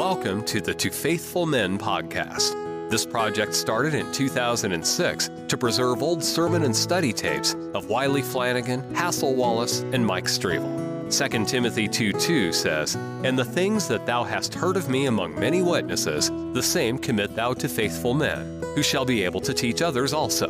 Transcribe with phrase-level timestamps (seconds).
[0.00, 2.88] Welcome to the To Faithful Men podcast.
[2.88, 8.94] This project started in 2006 to preserve old sermon and study tapes of Wiley Flanagan,
[8.94, 10.70] Hassel Wallace, and Mike Strevel.
[11.10, 12.94] 2 Timothy 2 2 says,
[13.24, 17.36] And the things that thou hast heard of me among many witnesses, the same commit
[17.36, 20.46] thou to faithful men, who shall be able to teach others also.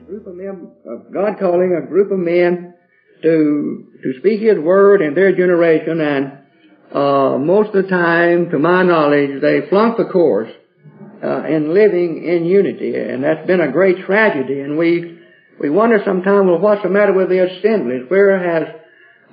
[0.00, 2.73] A group of men, of God calling a group of men
[3.24, 6.32] to to speak His word in their generation, and
[6.94, 10.50] uh, most of the time, to my knowledge, they flunk the course
[11.24, 14.60] uh, in living in unity, and that's been a great tragedy.
[14.60, 15.18] And we
[15.58, 18.04] we wonder sometimes, well, what's the matter with the assemblies?
[18.08, 18.68] Where has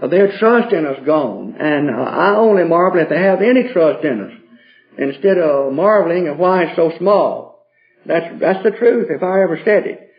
[0.01, 1.55] uh, their trust in us gone?
[1.59, 4.33] And uh, I only marvel if they have any trust in us,
[4.97, 7.67] instead of marveling at why it's so small.
[8.05, 9.07] That's that's the truth.
[9.09, 10.09] If I ever said it,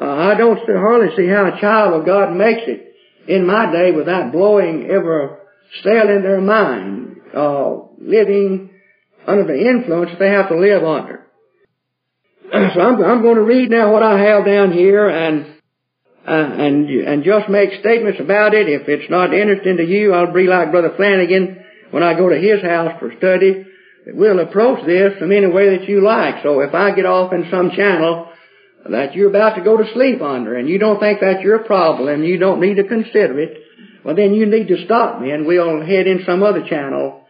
[0.00, 2.87] uh, I don't hardly see how a child of God makes it
[3.28, 5.38] in my day without blowing ever
[5.82, 8.70] cell in their mind, uh, living
[9.26, 11.26] under the influence they have to live under.
[12.74, 15.58] So I'm, I'm going to read now what I have down here and
[16.26, 18.68] uh, and and just make statements about it.
[18.68, 22.36] If it's not interesting to you, I'll be like Brother Flanagan when I go to
[22.38, 23.66] his house for study.
[24.06, 26.42] We'll approach this from any way that you like.
[26.42, 28.32] So if I get off in some channel
[28.88, 32.08] that you're about to go to sleep under and you don't think that's your problem,
[32.08, 33.62] and you don't need to consider it,
[34.04, 37.24] well then you need to stop me and we'll head in some other channel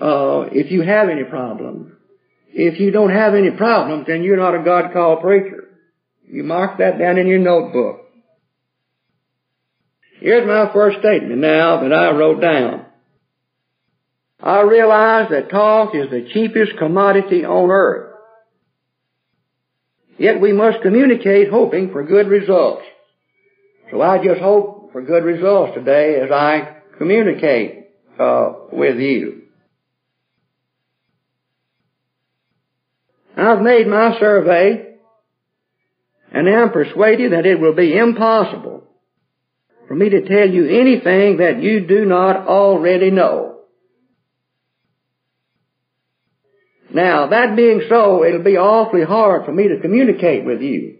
[0.00, 1.98] uh, if you have any problem.
[2.54, 5.68] If you don't have any problems, then you're not a God-called preacher.
[6.26, 8.00] You mark that down in your notebook.
[10.20, 12.86] Here's my first statement now that I wrote down.
[14.40, 18.11] I realize that talk is the cheapest commodity on earth.
[20.18, 22.82] Yet we must communicate hoping for good results.
[23.90, 29.42] So I just hope for good results today as I communicate uh, with you.
[33.36, 34.96] I've made my survey
[36.32, 38.84] and am persuaded that it will be impossible
[39.88, 43.51] for me to tell you anything that you do not already know.
[46.94, 50.98] Now, that being so, it'll be awfully hard for me to communicate with you.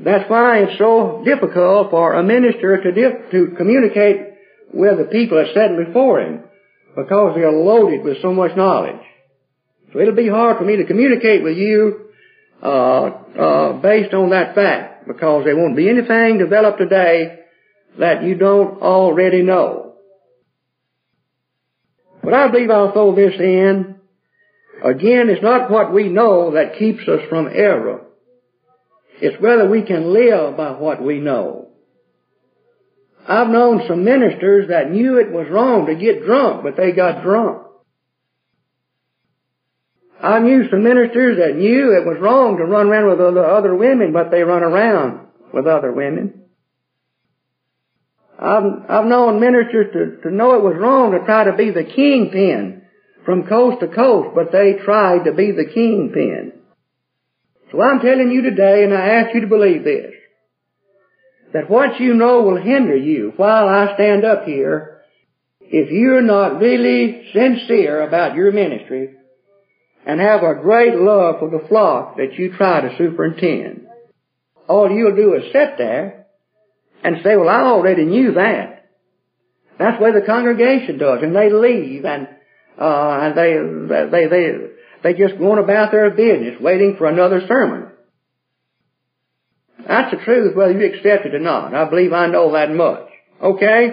[0.00, 4.34] That's why it's so difficult for a minister to, dif- to communicate
[4.72, 6.44] with the people that's sitting before him
[6.96, 9.00] because they're loaded with so much knowledge.
[9.92, 12.10] So it'll be hard for me to communicate with you
[12.62, 17.40] uh, uh, based on that fact because there won't be anything developed today
[17.98, 19.94] that you don't already know.
[22.22, 23.97] But I believe I'll throw this in
[24.84, 28.02] Again, it's not what we know that keeps us from error.
[29.20, 31.68] It's whether we can live by what we know.
[33.26, 37.22] I've known some ministers that knew it was wrong to get drunk, but they got
[37.22, 37.66] drunk.
[40.22, 44.12] I knew some ministers that knew it was wrong to run around with other, women,
[44.12, 46.42] but they run around with other women.
[48.38, 51.84] I've, I've known ministers to, to know it was wrong to try to be the
[51.84, 52.77] kingpin
[53.28, 56.50] from coast to coast, but they tried to be the kingpin.
[57.70, 60.14] So I'm telling you today, and I ask you to believe this,
[61.52, 65.02] that what you know will hinder you while I stand up here
[65.60, 69.10] if you're not really sincere about your ministry
[70.06, 73.88] and have a great love for the flock that you try to superintend.
[74.70, 76.28] All you'll do is sit there
[77.04, 78.88] and say, well, I already knew that.
[79.78, 82.28] That's the way the congregation does, and they leave and
[82.80, 84.52] uh, and they, they, they,
[85.02, 87.88] they just going about their business waiting for another sermon.
[89.86, 91.74] That's the truth whether you accept it or not.
[91.74, 93.08] I believe I know that much.
[93.42, 93.90] Okay?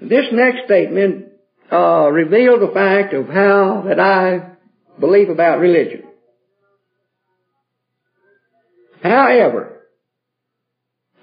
[0.00, 1.26] This next statement
[1.70, 4.56] uh, reveals the fact of how that I
[4.98, 6.04] believe about religion.
[9.02, 9.82] However,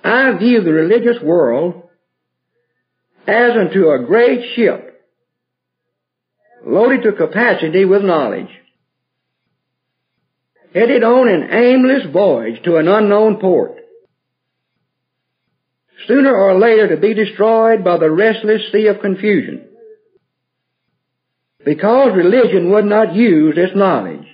[0.04, 1.87] I view the religious world
[3.28, 5.04] as unto a great ship,
[6.66, 8.50] loaded to capacity with knowledge,
[10.74, 13.76] headed on an aimless voyage to an unknown port,
[16.08, 19.68] sooner or later to be destroyed by the restless sea of confusion,
[21.66, 24.26] because religion would not use its knowledge.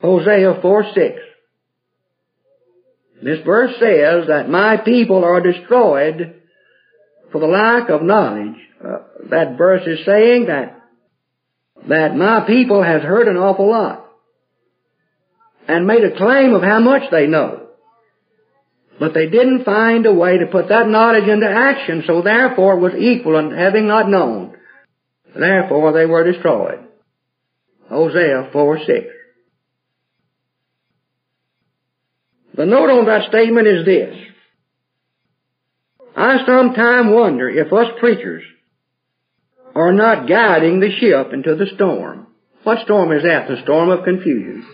[0.00, 1.16] Hosea 4 6.
[3.22, 6.42] This verse says that my people are destroyed
[7.34, 8.54] for the lack of knowledge.
[8.80, 8.98] Uh,
[9.28, 10.80] that verse is saying that
[11.88, 14.06] that my people has heard an awful lot
[15.66, 17.70] and made a claim of how much they know.
[19.00, 22.80] But they didn't find a way to put that knowledge into action, so therefore it
[22.80, 24.54] was equal in having not known.
[25.34, 26.86] Therefore they were destroyed.
[27.88, 29.06] Hosea 4 6.
[32.58, 34.33] The note on that statement is this.
[36.16, 38.42] I sometimes wonder if us preachers
[39.74, 42.28] are not guiding the ship into the storm.
[42.62, 43.48] What storm is that?
[43.48, 44.66] The storm of confusion.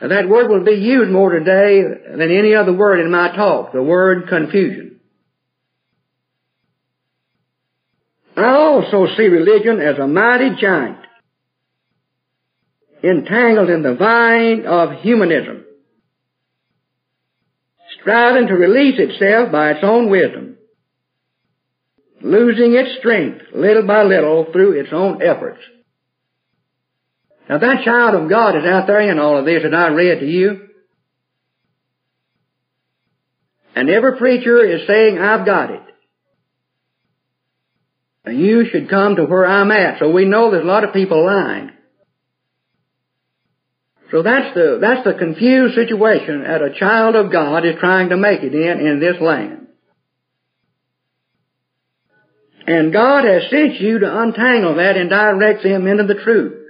[0.00, 3.72] And that word will be used more today than any other word in my talk,
[3.72, 5.00] the word confusion.
[8.36, 10.98] I also see religion as a mighty giant
[13.04, 15.64] entangled in the vine of humanism,
[18.02, 20.58] striving to release itself by its own wisdom,
[22.20, 25.60] losing its strength little by little through its own efforts.
[27.48, 30.20] Now that child of God is out there in all of this that I read
[30.20, 30.68] to you.
[33.74, 35.82] And every preacher is saying, I've got it.
[38.24, 39.98] And you should come to where I'm at.
[39.98, 41.70] So we know there's a lot of people lying.
[44.12, 48.18] So that's the, that's the confused situation that a child of God is trying to
[48.18, 49.68] make it in, in this land.
[52.66, 56.68] And God has sent you to untangle that and direct them into the truth.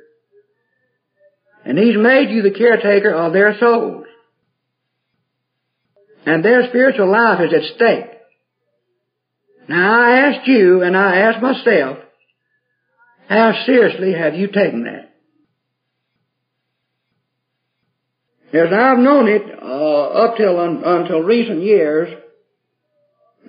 [1.65, 4.07] And He's made you the caretaker of their souls.
[6.25, 8.07] And their spiritual life is at stake.
[9.69, 11.99] Now I asked you and I asked myself,
[13.29, 15.12] how seriously have you taken that?
[18.53, 22.15] As I've known it uh, up till un, until recent years,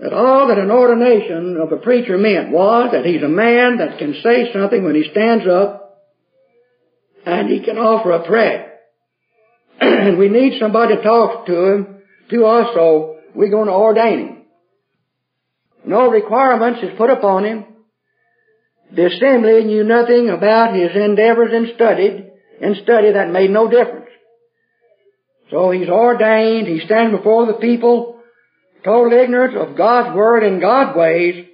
[0.01, 3.99] that all that an ordination of a preacher meant was that he's a man that
[3.99, 5.99] can say something when he stands up
[7.25, 8.79] and he can offer a prayer.
[9.81, 14.19] and we need somebody to talk to him, to us, so we're going to ordain
[14.19, 14.37] him.
[15.85, 17.65] No requirements is put upon him.
[18.95, 24.09] The assembly knew nothing about his endeavors and studied, and study that made no difference.
[25.53, 28.19] So he's ordained, he stands before the people,
[28.83, 31.45] total ignorance of God's word and God's ways,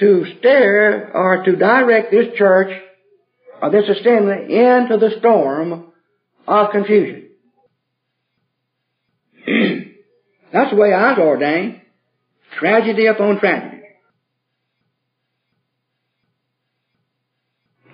[0.00, 2.72] to steer or to direct this church
[3.62, 5.92] of this assembly into the storm
[6.48, 7.28] of confusion.
[10.52, 11.82] That's the way I was ordained.
[12.58, 13.82] Tragedy upon tragedy.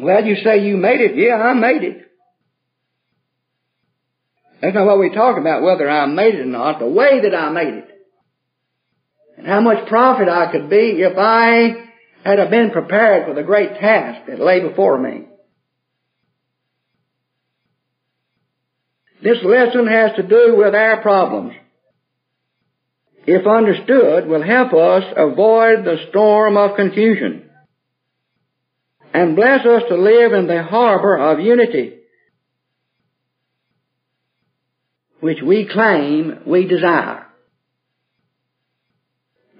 [0.00, 1.14] Well, you say you made it.
[1.14, 2.07] Yeah, I made it.
[4.60, 7.34] That's not what we talk about, whether I made it or not, the way that
[7.34, 7.88] I made it.
[9.36, 11.88] And how much profit I could be if I
[12.24, 15.26] had been prepared for the great task that lay before me.
[19.22, 21.54] This lesson has to do with our problems.
[23.26, 27.48] If understood, will help us avoid the storm of confusion
[29.12, 31.97] and bless us to live in the harbor of unity,
[35.20, 37.26] which we claim we desire.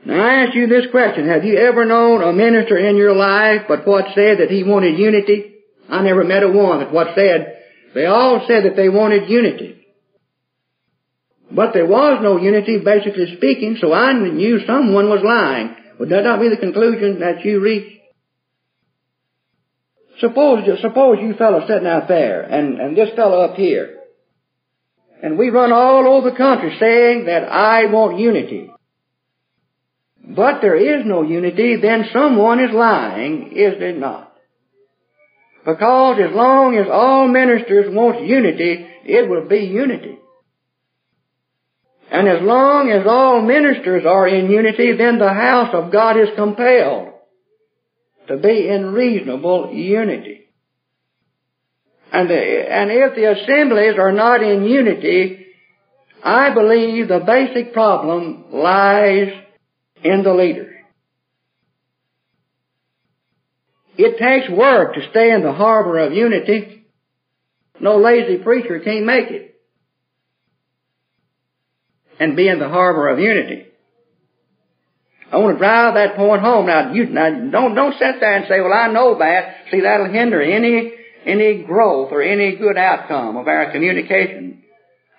[0.05, 3.63] Now I ask you this question, have you ever known a minister in your life
[3.69, 5.57] but what said that he wanted unity?
[5.89, 7.59] I never met a one that what said
[7.95, 9.87] they all said that they wanted unity.
[11.51, 15.75] But there was no unity, basically speaking, so I knew someone was lying.
[15.99, 17.97] Would that not be the conclusion that you reached?
[20.21, 23.98] Suppose, suppose you fellow sitting out there, and, and this fellow up here,
[25.23, 28.71] and we run all over the country saying that I want unity.
[30.25, 34.33] But there is no unity, then someone is lying, is it not?
[35.65, 40.19] Because as long as all ministers want unity, it will be unity.
[42.11, 46.29] And as long as all ministers are in unity, then the house of God is
[46.37, 47.13] compelled
[48.29, 50.38] to be in reasonable unity.
[52.13, 55.47] And, and if the assemblies are not in unity,
[56.25, 59.29] I believe the basic problem lies
[60.03, 60.75] in the leaders.
[63.97, 66.87] It takes work to stay in the harbor of unity.
[67.81, 69.57] No lazy preacher can't make it.
[72.21, 73.67] And be in the harbor of unity.
[75.31, 76.67] I want to drive that point home.
[76.67, 79.57] Now, you, now don't, don't sit there and say, well, I know that.
[79.71, 80.93] See, that'll hinder any,
[81.29, 84.63] any growth or any good outcome of our communication.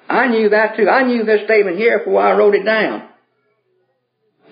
[0.10, 0.90] I knew that too.
[0.90, 3.10] I knew this statement here before I wrote it down.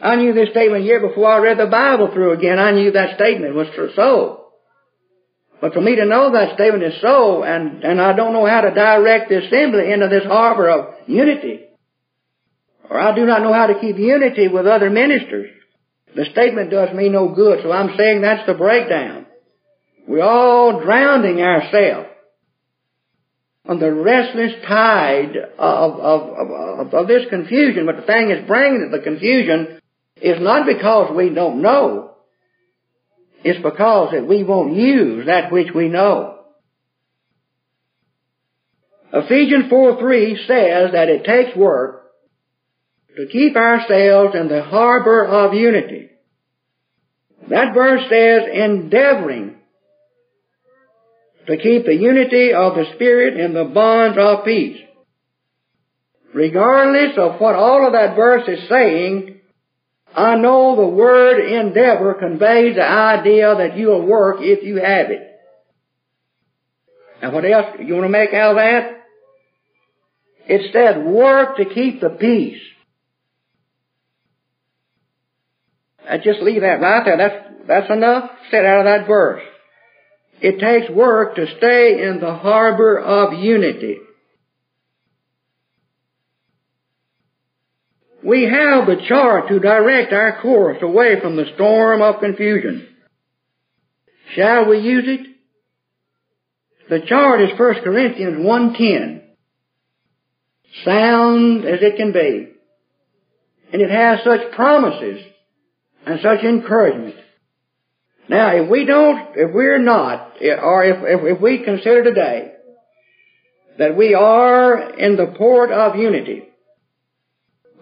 [0.02, 2.60] I knew this statement here before I read the Bible through again.
[2.60, 3.92] I knew that statement was true.
[3.96, 4.44] so.
[5.60, 8.62] But for me to know that statement is so, and, and I don't know how
[8.62, 11.62] to direct the assembly into this harbor of unity,
[12.88, 15.50] or I do not know how to keep unity with other ministers,
[16.16, 19.27] the statement does me no good, so I'm saying that's the breakdown.
[20.08, 22.08] We're all drowning ourselves
[23.66, 27.86] on the restless tide of, of, of, of, this confusion.
[27.86, 29.80] But the thing is bringing the confusion
[30.22, 32.16] is not because we don't know.
[33.44, 36.40] It's because that we won't use that which we know.
[39.12, 42.12] Ephesians 4 3 says that it takes work
[43.18, 46.10] to keep ourselves in the harbor of unity.
[47.50, 49.57] That verse says endeavoring
[51.48, 54.82] to keep the unity of the Spirit in the bonds of peace.
[56.34, 59.40] Regardless of what all of that verse is saying,
[60.16, 65.22] I know the word endeavor conveys the idea that you'll work if you have it.
[67.22, 69.04] And what else you want to make out of that?
[70.48, 72.62] It said work to keep the peace.
[76.10, 77.18] I just leave that right there.
[77.18, 79.44] That's, that's enough said out of that verse.
[80.42, 83.98] It takes work to stay in the harbor of unity.
[88.24, 92.88] We have the chart to direct our course away from the storm of confusion.
[94.36, 95.28] Shall we use it?
[96.90, 99.22] The chart is 1 Corinthians 1.10.
[100.86, 102.50] Sound as it can be.
[103.72, 105.22] And it has such promises
[106.06, 107.16] and such encouragement.
[108.30, 112.52] Now, if we don't, if we're not, or if, if, if we consider today
[113.78, 116.44] that we are in the port of unity,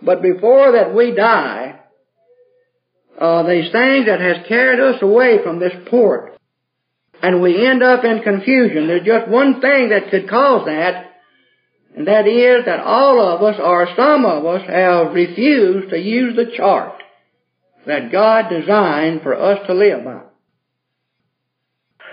[0.02, 1.80] but before that we die,
[3.20, 6.38] uh, these things that has carried us away from this port,
[7.24, 11.12] and we end up in confusion, there's just one thing that could cause that,
[11.96, 16.36] and that is that all of us, or some of us, have refused to use
[16.36, 17.02] the chart
[17.88, 20.22] that God designed for us to live by.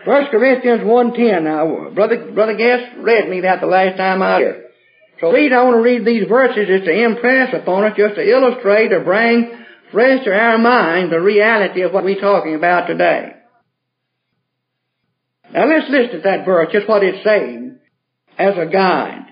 [0.04, 1.42] 1 Corinthians 1.10.
[1.44, 4.68] Now, Brother, Brother Guest read me that the last time I was here.
[5.20, 8.28] So read, I want to read these verses just to impress upon us, just to
[8.28, 13.34] illustrate or bring fresh to our mind the reality of what we're talking about today.
[15.52, 17.78] Now let's listen to that verse, just what it's saying,
[18.36, 19.26] as a guide.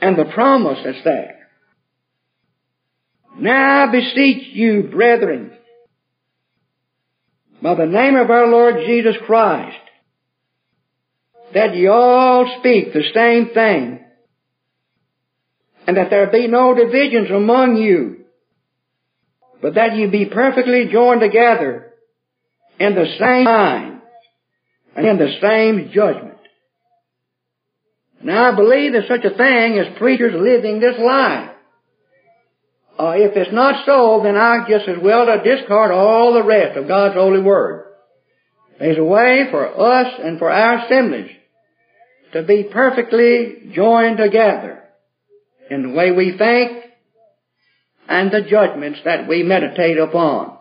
[0.00, 1.48] And the promise that's there.
[3.40, 5.57] Now I beseech you, brethren,
[7.62, 9.76] by the name of our Lord Jesus Christ,
[11.54, 14.04] that ye all speak the same thing,
[15.86, 18.24] and that there be no divisions among you,
[19.60, 21.92] but that ye be perfectly joined together
[22.78, 24.02] in the same mind
[24.94, 26.38] and in the same judgment.
[28.22, 31.50] Now I believe there's such a thing as preachers living this life.
[32.98, 36.76] Uh, if it's not so, then I just as well to discard all the rest
[36.76, 37.84] of God's holy word.
[38.80, 41.30] There's a way for us and for our assemblies
[42.32, 44.82] to be perfectly joined together
[45.70, 46.84] in the way we think
[48.08, 50.58] and the judgments that we meditate upon.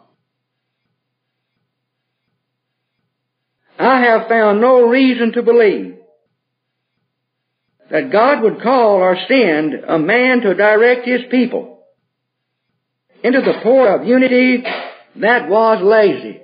[3.80, 5.96] I have found no reason to believe
[7.90, 11.77] that God would call or send a man to direct his people
[13.28, 14.64] into the port of unity
[15.18, 16.42] that was lazy.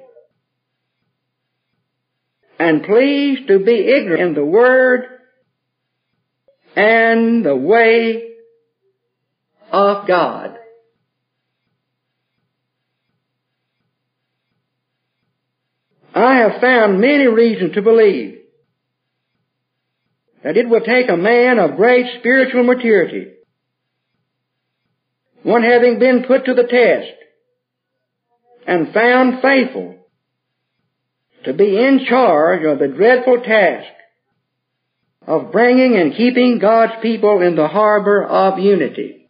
[2.60, 5.06] And pleased to be ignorant in the word
[6.75, 8.32] and the way
[9.72, 10.58] of God.
[16.13, 18.40] I have found many reasons to believe
[20.44, 23.33] that it will take a man of great spiritual maturity
[25.43, 27.12] one having been put to the test
[28.65, 29.97] and found faithful
[31.43, 33.91] to be in charge of the dreadful task
[35.27, 39.29] of bringing and keeping God's people in the harbor of unity.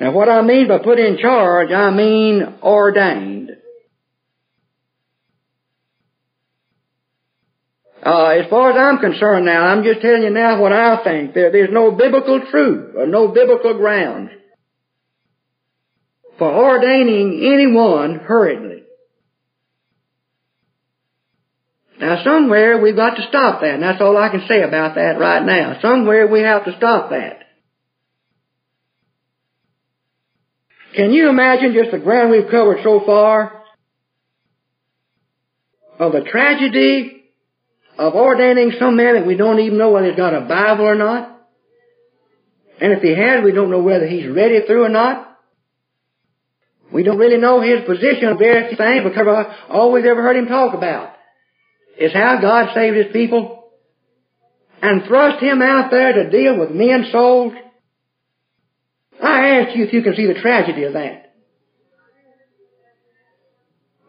[0.00, 3.45] Now what I mean by put in charge, I mean ordained.
[8.06, 11.34] Uh, as far as I'm concerned now, I'm just telling you now what I think.
[11.34, 14.30] There, there's no biblical truth or no biblical grounds
[16.38, 18.84] for ordaining anyone hurriedly.
[21.98, 25.18] Now somewhere we've got to stop that, and that's all I can say about that
[25.18, 25.80] right now.
[25.82, 27.40] Somewhere we have to stop that.
[30.94, 33.64] Can you imagine just the ground we've covered so far?
[35.98, 37.15] Of the tragedy
[37.98, 40.94] of ordaining some man that we don't even know whether he's got a Bible or
[40.94, 41.32] not.
[42.80, 45.38] And if he has, we don't know whether he's ready through or not.
[46.92, 50.74] We don't really know his position on various things because always ever heard him talk
[50.74, 51.14] about
[51.98, 53.70] is how God saved his people
[54.82, 57.54] and thrust him out there to deal with men's souls.
[59.22, 61.34] I ask you if you can see the tragedy of that.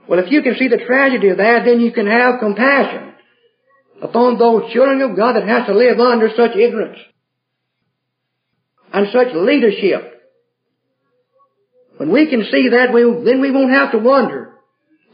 [0.08, 3.14] Well, if you can see the tragedy of that, then you can have compassion
[4.02, 7.00] upon those children of God that has to live under such ignorance
[8.94, 10.14] and such leadership.
[11.98, 14.54] When we can see that, we, then we won't have to wonder,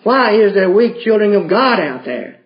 [0.03, 2.41] why is there weak children of God out there?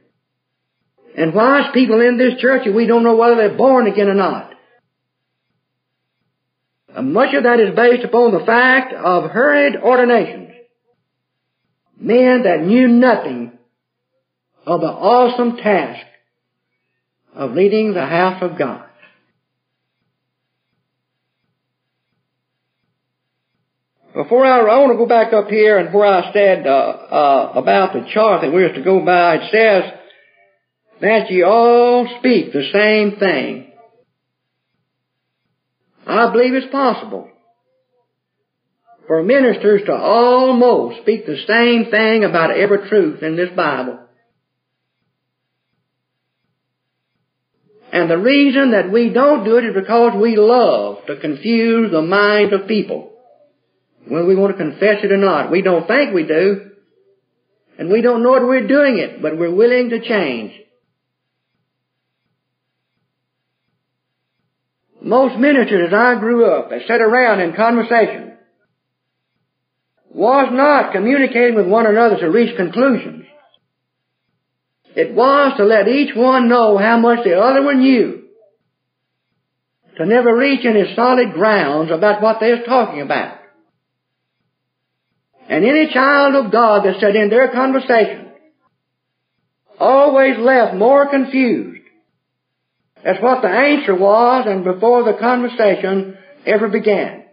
[1.18, 4.08] And why is people in this church and we don't know whether they're born again
[4.08, 4.54] or not?
[6.96, 10.52] And much of that is based upon the fact of hurried ordinations.
[12.00, 13.58] Men that knew nothing
[14.68, 16.06] of the awesome task
[17.38, 18.84] of leading the house of God.
[24.14, 27.52] Before I, I want to go back up here and where I said uh, uh,
[27.56, 29.94] about the chart that we are to go by, it says
[31.02, 33.72] that ye all speak the same thing.
[36.08, 37.30] I believe it's possible
[39.06, 44.07] for ministers to almost speak the same thing about every truth in this Bible.
[47.92, 52.02] And the reason that we don't do it is because we love to confuse the
[52.02, 53.14] minds of people
[54.10, 55.52] whether we want to confess it or not.
[55.52, 56.72] We don't think we do.
[57.78, 60.54] And we don't know that we're doing it, but we're willing to change.
[65.02, 68.38] Most ministers as I grew up, that sat around in conversation,
[70.10, 73.26] was not communicating with one another to reach conclusions.
[74.98, 78.24] It was to let each one know how much the other one knew.
[79.98, 83.38] To never reach any solid grounds about what they was talking about.
[85.48, 88.32] And any child of God that sat in their conversation
[89.80, 91.86] always left more confused.
[93.04, 97.26] That's what the answer was and before the conversation ever began.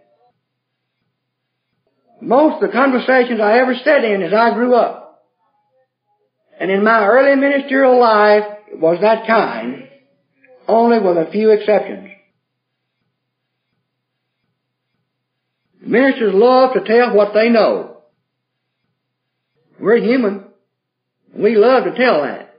[2.21, 5.04] Most of the conversations I ever sat in as I grew up,
[6.59, 9.87] and in my early ministerial life it was that kind,
[10.67, 12.09] only with a few exceptions.
[15.81, 18.01] Ministers love to tell what they know.
[19.79, 20.45] We're human.
[21.33, 22.55] We love to tell that.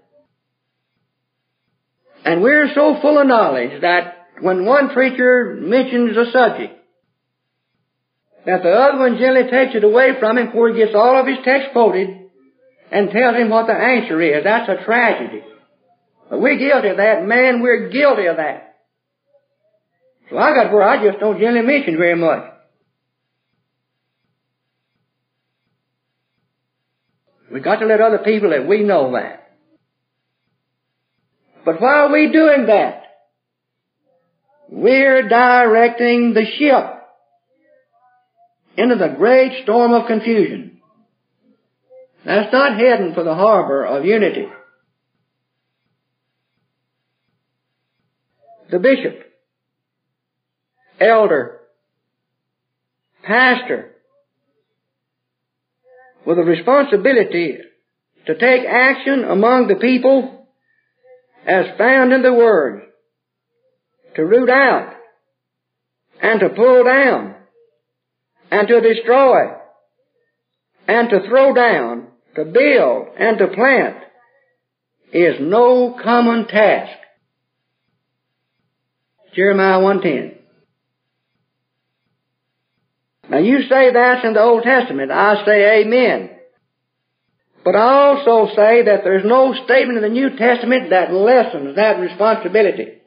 [2.25, 6.75] And we're so full of knowledge that when one preacher mentions a subject,
[8.45, 11.27] that the other one generally takes it away from him before he gets all of
[11.27, 12.26] his text quoted
[12.90, 14.44] and tells him what the answer is.
[14.44, 15.42] That's a tragedy.
[16.31, 17.25] But we're guilty of that.
[17.25, 18.77] Man, we're guilty of that.
[20.31, 22.53] So I got where I just don't generally mention very much.
[27.53, 29.51] We got to let other people that we know that.
[31.64, 33.03] But while we're doing that,
[34.68, 37.03] we're directing the ship
[38.77, 40.76] into the great storm of confusion.
[42.27, 44.49] That's not heading for the harbor of unity.
[48.69, 49.33] The bishop,
[51.01, 51.61] elder,
[53.23, 53.93] pastor,
[56.27, 57.59] with a responsibility
[58.27, 60.49] to take action among the people
[61.47, 62.83] as found in the Word,
[64.17, 64.95] to root out
[66.21, 67.37] and to pull down
[68.51, 69.53] and to destroy
[70.89, 72.06] and to throw down,
[72.37, 73.96] to build and to plant
[75.12, 76.99] is no common task.
[79.35, 80.38] Jeremiah 110.
[83.29, 85.11] Now you say that's in the Old Testament.
[85.11, 86.31] I say amen.
[87.64, 91.99] But I also say that there's no statement in the New Testament that lessens that
[91.99, 93.03] responsibility.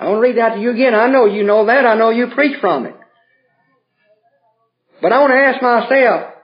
[0.00, 0.94] I want to read that to you again.
[0.94, 1.84] I know you know that.
[1.84, 2.97] I know you preach from it.
[5.00, 6.34] But I want to ask myself,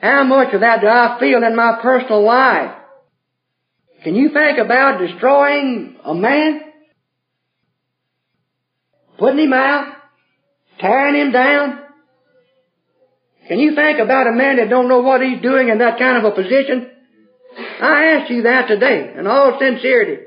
[0.00, 2.76] how much of that do I feel in my personal life?
[4.04, 6.66] Can you think about destroying a man?
[9.18, 9.94] putting him out,
[10.78, 11.80] tearing him down.
[13.48, 16.18] Can you think about a man that don't know what he's doing in that kind
[16.18, 16.90] of a position?
[17.80, 20.24] I ask you that today, in all sincerity.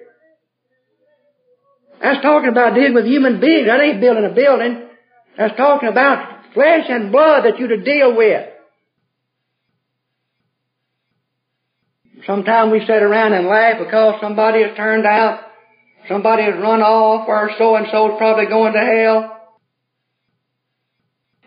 [2.01, 3.67] That's talking about dealing with human beings.
[3.67, 4.87] That ain't building a building.
[5.37, 8.49] That's talking about flesh and blood that you to deal with.
[12.25, 15.41] Sometimes we sit around and laugh because somebody has turned out
[16.07, 19.35] somebody has run off or so and so's probably going to hell.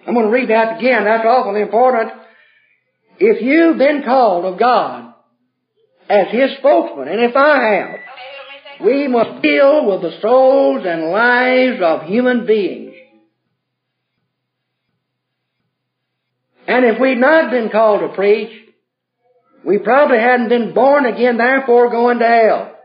[0.07, 1.05] I'm going to read that again.
[1.05, 2.13] That's awfully important.
[3.19, 5.15] If you've been called of God
[6.09, 11.81] as His spokesman, and if I have, we must deal with the souls and lives
[11.83, 12.92] of human beings.
[16.67, 18.51] And if we'd not been called to preach,
[19.65, 22.77] we probably hadn't been born again, therefore going to hell.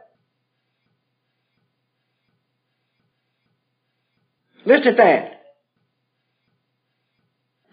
[4.66, 5.34] Listen to that.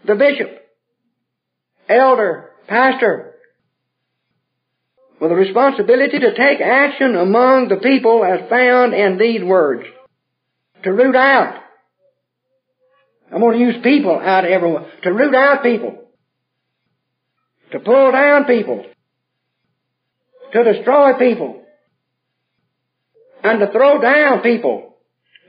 [0.07, 0.49] The bishop,
[1.89, 3.35] elder, pastor,
[5.21, 9.85] with a responsibility to take action among the people as found in these words.
[10.83, 11.64] To root out.
[13.35, 14.87] I'm going to use people out of everyone.
[15.03, 15.99] To root out people.
[17.73, 18.85] To pull down people.
[20.53, 21.65] To destroy people.
[23.43, 24.95] And to throw down people.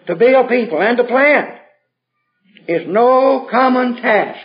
[0.08, 1.60] To build people and to plant.
[2.67, 4.39] Is no common task.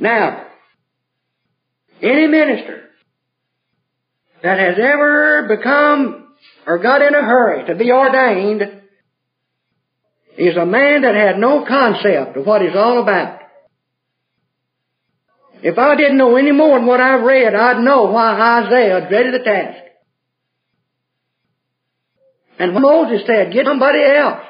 [0.00, 0.46] Now,
[2.00, 2.88] any minister
[4.42, 6.34] that has ever become
[6.66, 8.80] or got in a hurry to be ordained
[10.36, 13.40] is a man that had no concept of what he's all about.
[15.62, 19.34] If I didn't know any more than what I've read, I'd know why Isaiah dreaded
[19.34, 19.82] the task.
[22.58, 24.40] And Moses said, get somebody else.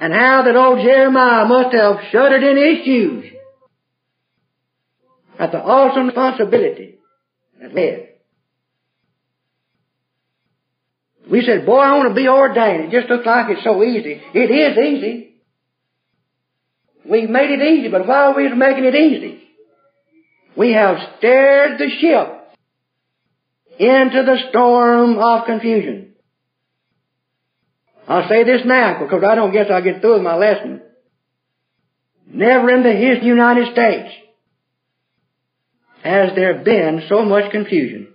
[0.00, 3.24] And how that old Jeremiah must have shuddered in his shoes
[5.38, 6.98] at the awesome responsibility
[7.60, 8.11] that led.
[11.30, 12.92] We said, boy, I want to be ordained.
[12.92, 14.20] It just looks like it's so easy.
[14.34, 15.34] It is easy.
[17.08, 19.42] We've made it easy, but while we are making it easy,
[20.56, 22.38] we have steered the ship
[23.78, 26.14] into the storm of confusion.
[28.06, 30.82] I'll say this now because I don't guess I'll get through with my lesson.
[32.26, 34.14] Never in the history of the United States
[36.02, 38.08] has there been so much confusion.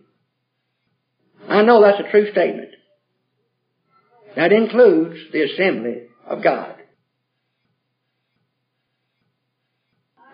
[1.48, 2.70] I know that's a true statement.
[4.38, 6.76] That includes the assembly of God.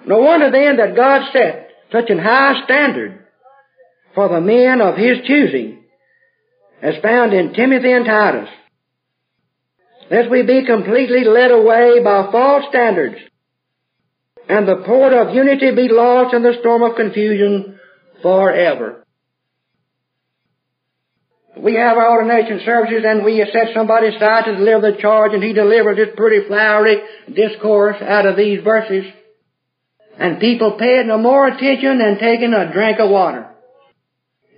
[0.06, 3.26] No wonder then that God set such an high standard
[4.14, 5.86] for the men of His choosing
[6.82, 8.50] as found in Timothy and Titus.
[10.12, 13.16] Lest we be completely led away by false standards
[14.50, 17.80] and the port of unity be lost in the storm of confusion
[18.22, 19.03] forever.
[21.56, 25.44] We have our ordination services and we set somebody aside to deliver the charge and
[25.44, 27.02] he delivers this pretty flowery
[27.34, 29.06] discourse out of these verses.
[30.18, 33.50] And people paying no more attention than taking a drink of water.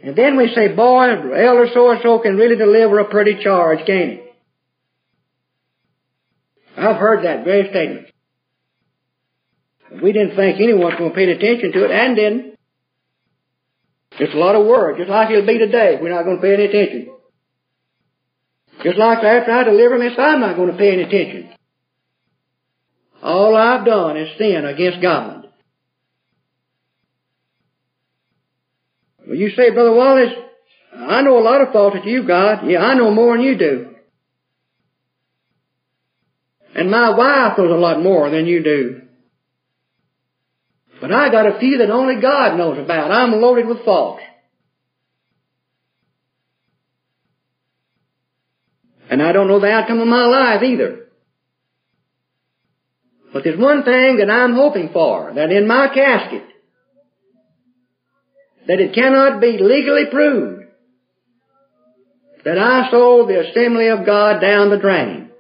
[0.03, 4.21] And then we say, boy, elder so-and-so can really deliver a pretty charge, can't he?
[6.77, 8.08] I've heard that very statement.
[10.03, 12.54] We didn't think anyone was going to pay attention to it, and didn't.
[14.17, 15.97] Just a lot of work, just like it'll be today.
[16.01, 17.15] We're not going to pay any attention.
[18.84, 21.49] Just like after I deliver this, I'm not going to pay any attention.
[23.21, 25.47] All I've done is sin against God.
[29.25, 30.34] Well, you say, Brother Wallace,
[30.95, 32.69] I know a lot of faults that you've got.
[32.69, 33.95] Yeah, I know more than you do.
[36.75, 39.01] And my wife knows a lot more than you do.
[41.01, 43.12] But I got a few that only God knows about.
[43.12, 44.21] I'm loaded with faults.
[49.10, 51.05] And I don't know the outcome of my life either.
[53.31, 56.45] But there's one thing that I'm hoping for, that in my casket,
[58.67, 60.63] that it cannot be legally proved
[62.45, 65.31] that I sold the assembly of God down the drain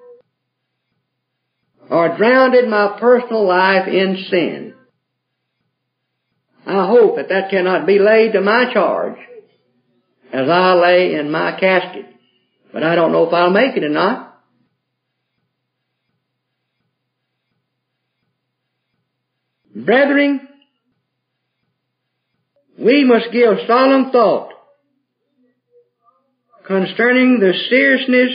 [1.89, 4.74] or drowned my personal life in sin.
[6.65, 9.17] I hope that that cannot be laid to my charge
[10.33, 12.05] as I lay in my casket.
[12.73, 14.35] But I don't know if I'll make it or not.
[19.75, 20.47] Brethren,
[22.79, 24.53] we must give solemn thought
[26.65, 28.31] concerning the seriousness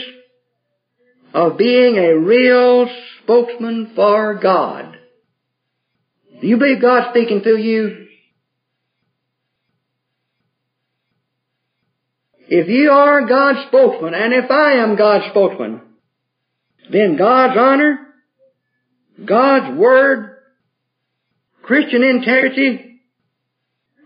[1.33, 2.87] of being a real
[3.23, 4.97] spokesman for God.
[6.39, 8.00] Do you believe God's speaking through you?
[12.53, 15.79] If you are God's spokesman, and if I am God's spokesman,
[16.91, 18.07] then God's honor,
[19.23, 20.35] God's word,
[21.61, 22.99] Christian integrity,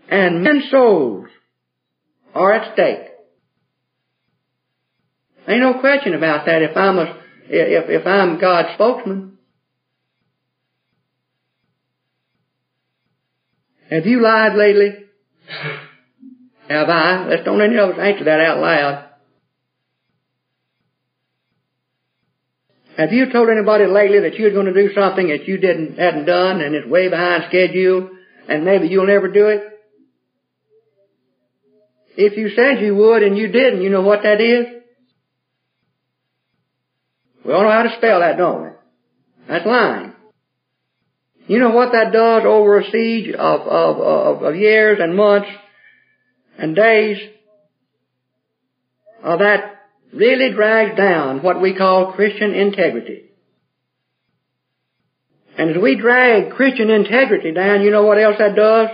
[0.08, 1.26] and men's souls
[2.36, 3.08] are at stake.
[5.48, 9.38] Ain't no question about that if I'm a, if, if I'm God's spokesman.
[13.90, 14.90] Have you lied lately?
[16.68, 17.26] Have I?
[17.28, 19.04] Let's don't any of us answer that out loud.
[22.96, 26.24] Have you told anybody lately that you're going to do something that you didn't hadn't
[26.24, 28.10] done and it's way behind schedule
[28.48, 29.62] and maybe you'll never do it?
[32.16, 34.66] If you said you would and you didn't, you know what that is?
[37.44, 38.68] We all know how to spell that, don't we?
[39.46, 40.12] That's lying.
[41.46, 45.48] You know what that does over a siege of, of, of, of years and months
[46.58, 47.18] and days?
[49.22, 49.76] Uh, that
[50.12, 53.24] really drags down what we call Christian integrity.
[55.58, 58.88] And as we drag Christian integrity down, you know what else that does?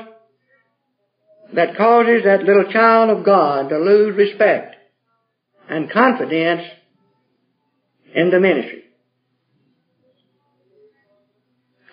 [1.55, 4.77] That causes that little child of God to lose respect
[5.69, 6.63] and confidence
[8.15, 8.85] in the ministry.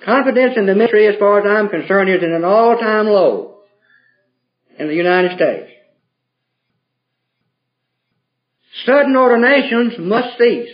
[0.05, 3.48] Confidence in the ministry, as far as I'm concerned, is at an all-time low
[4.79, 5.69] in the United States.
[8.85, 10.69] Sudden ordinations must cease.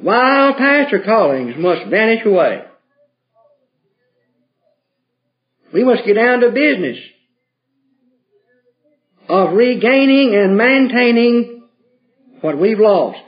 [0.00, 2.62] Wild pastor callings must vanish away.
[5.72, 6.98] We must get down to business
[9.28, 11.68] of regaining and maintaining
[12.40, 13.20] what we've lost.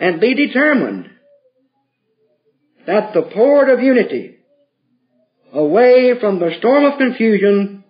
[0.00, 1.10] And be determined
[2.86, 4.31] that the port of unity,
[5.52, 7.84] away from the storm of confusion,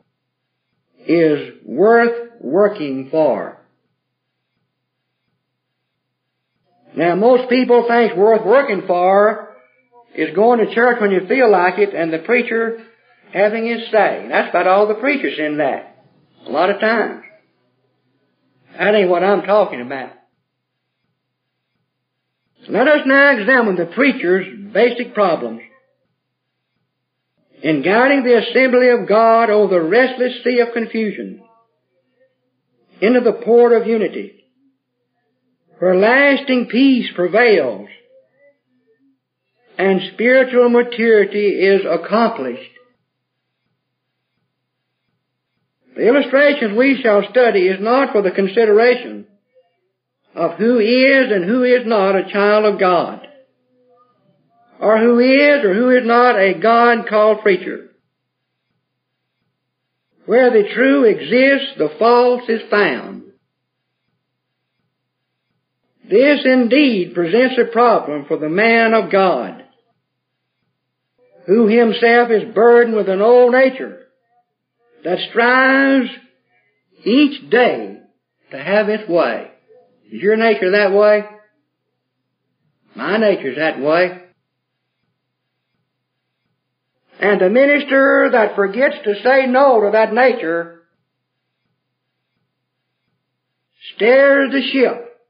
[1.06, 3.58] is worth working for.
[6.94, 9.56] Now most people think worth working for
[10.14, 12.84] is going to church when you feel like it and the preacher
[13.32, 14.26] having his say.
[14.28, 16.04] That's about all the preachers in that.
[16.46, 17.22] A lot of times.
[18.78, 20.12] That ain't what I'm talking about.
[22.68, 25.62] Let us now examine the preacher's basic problems
[27.62, 31.42] in guiding the assembly of God over the restless sea of confusion
[33.00, 34.44] into the port of unity,
[35.78, 37.88] where lasting peace prevails
[39.78, 42.70] and spiritual maturity is accomplished.
[45.94, 49.26] The illustrations we shall study is not for the consideration
[50.34, 53.21] of who is and who is not a child of God
[54.82, 57.90] or who is or who is not a God called preacher.
[60.26, 63.22] Where the true exists, the false is found.
[66.10, 69.64] This indeed presents a problem for the man of God,
[71.46, 74.00] who himself is burdened with an old nature
[75.04, 76.10] that strives
[77.04, 78.00] each day
[78.50, 79.48] to have its way.
[80.10, 81.24] Is your nature that way?
[82.96, 84.21] My nature's that way.
[87.22, 90.82] And a minister that forgets to say no to that nature
[93.94, 95.20] steers the ship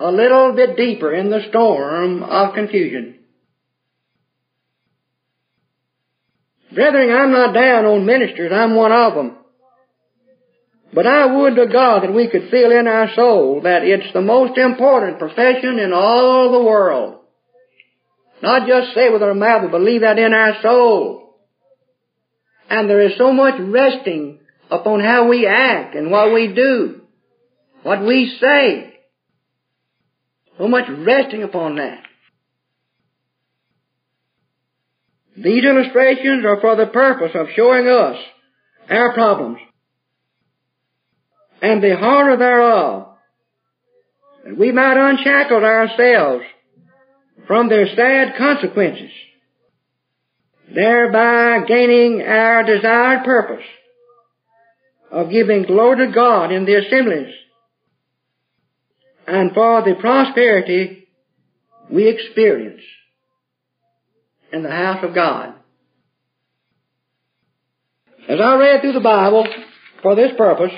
[0.00, 3.18] a little bit deeper in the storm of confusion.
[6.74, 8.50] Brethren, I'm not down on ministers.
[8.50, 9.36] I'm one of them.
[10.94, 14.22] But I would to God that we could feel in our soul that it's the
[14.22, 17.21] most important profession in all the world.
[18.42, 21.36] Not just say with our mouth, but believe that in our soul.
[22.68, 27.02] And there is so much resting upon how we act and what we do,
[27.84, 28.94] what we say.
[30.58, 32.02] So much resting upon that.
[35.36, 38.16] These illustrations are for the purpose of showing us
[38.90, 39.58] our problems
[41.62, 43.08] and the horror thereof,
[44.44, 46.44] that we might unshackle ourselves
[47.46, 49.10] from their sad consequences,
[50.72, 53.64] thereby gaining our desired purpose
[55.10, 57.34] of giving glory to God in the assemblies
[59.26, 61.08] and for the prosperity
[61.90, 62.82] we experience
[64.52, 65.54] in the house of God.
[68.28, 69.46] As I read through the Bible
[70.02, 70.72] for this purpose,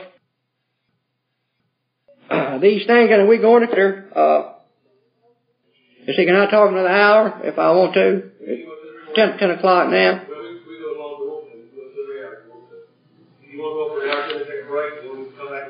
[2.30, 4.53] uh, these things, and we're going to uh,
[6.06, 8.30] you see, can I talk another hour if I want to?
[8.40, 10.22] It's 10, 10 o'clock now.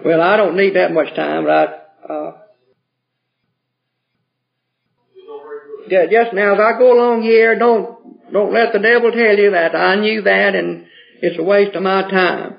[0.05, 2.37] Well, I don't need that much time, but I, uh,
[5.89, 9.51] yeah, just now as I go along here, don't don't let the devil tell you
[9.53, 10.87] that I knew that and
[11.23, 12.59] it's a waste of my time.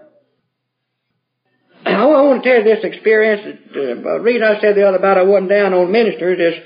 [1.85, 3.59] I want to tell you this experience.
[3.73, 6.63] The uh, reason I said the other about I wasn't down on ministers is,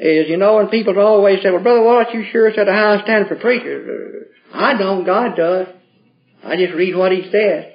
[0.00, 3.02] is you know, and people always say, well, Brother Wallace, you sure set a high
[3.02, 4.26] standard for preachers.
[4.52, 5.68] I don't, God does.
[6.42, 7.66] I just read what He says.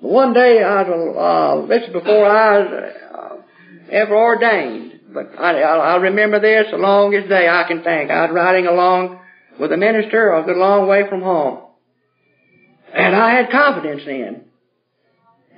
[0.00, 5.62] One day, I was, uh, this is before I was uh, ever ordained, but I,
[5.62, 8.10] I, I remember this the longest day I can think.
[8.10, 9.20] I was riding along
[9.60, 11.60] with a minister a good long way from home.
[12.92, 14.42] And I had confidence in.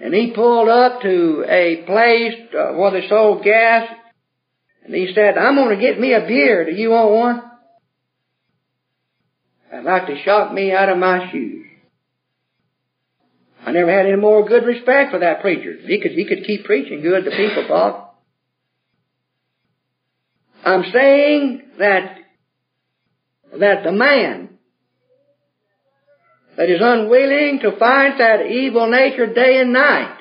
[0.00, 3.88] And he pulled up to a place uh, where they sold gas.
[4.84, 6.64] And he said, I'm going to get me a beer.
[6.66, 7.42] Do you want one?
[9.72, 11.66] I'd like to shock me out of my shoes.
[13.66, 15.76] I never had any more good respect for that preacher.
[15.86, 18.14] He could, he could keep preaching good, the people thought.
[20.64, 22.18] I'm saying that,
[23.58, 24.50] that the man
[26.56, 30.18] that is unwilling to fight that evil nature day and night,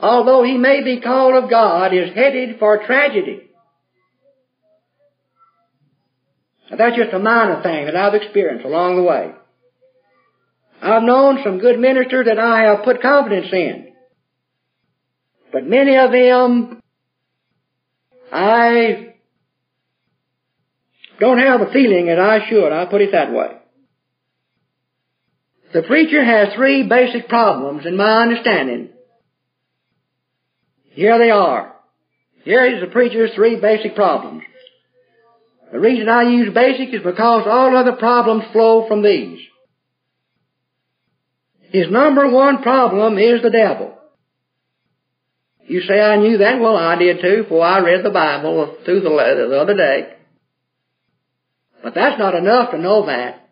[0.00, 3.42] although he may be called of God, is headed for tragedy.
[6.70, 9.32] Now, that's just a minor thing that I've experienced along the way.
[10.80, 13.88] I've known some good ministers that I have put confidence in.
[15.52, 16.80] But many of them,
[18.30, 19.14] I
[21.18, 22.70] don't have a feeling that I should.
[22.70, 23.56] I'll put it that way.
[25.72, 28.90] The preacher has three basic problems in my understanding.
[30.98, 31.76] Here they are.
[32.42, 34.42] Here is the preacher's three basic problems.
[35.70, 39.38] The reason I use basic is because all other problems flow from these.
[41.70, 43.96] His number one problem is the devil.
[45.68, 46.58] You say I knew that?
[46.58, 49.08] Well, I did too, for I read the Bible through the,
[49.50, 50.14] the other day.
[51.80, 53.48] But that's not enough to know that.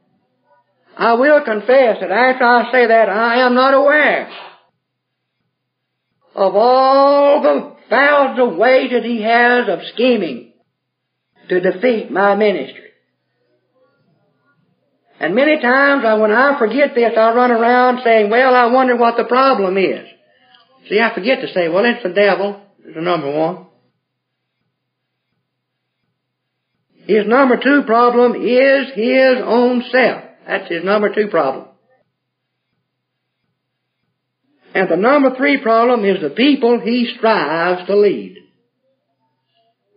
[0.98, 4.45] I will confess that after I say that, I am not aware
[6.36, 10.52] of all the thousands of ways that he has of scheming
[11.48, 12.90] to defeat my ministry.
[15.18, 18.96] And many times I, when I forget this, I run around saying, well, I wonder
[18.96, 20.06] what the problem is.
[20.90, 23.66] See, I forget to say, well, it's the devil, is the number one.
[27.06, 30.22] His number two problem is his own self.
[30.46, 31.68] That's his number two problem.
[34.76, 38.36] And the number three problem is the people he strives to lead.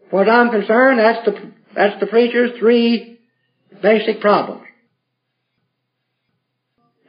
[0.09, 3.19] What I'm concerned, that's the, that's the preacher's three
[3.81, 4.63] basic problems.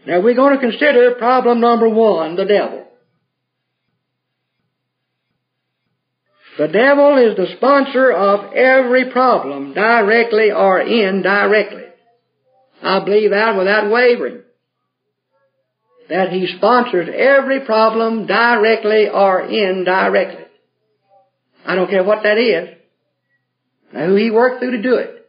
[0.04, 2.88] Now we're going to consider problem number one, the devil.
[6.58, 11.84] The devil is the sponsor of every problem, directly or indirectly.
[12.82, 14.42] I believe that without wavering.
[16.10, 20.44] That he sponsors every problem directly or indirectly.
[21.64, 22.76] I don't care what that is.
[23.92, 25.28] Now who he worked through to do it.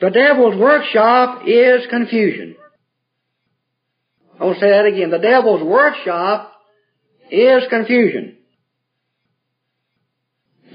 [0.00, 2.56] The devil's workshop is confusion.
[4.40, 5.10] I'll say that again.
[5.10, 6.52] The devil's workshop
[7.30, 8.38] is confusion.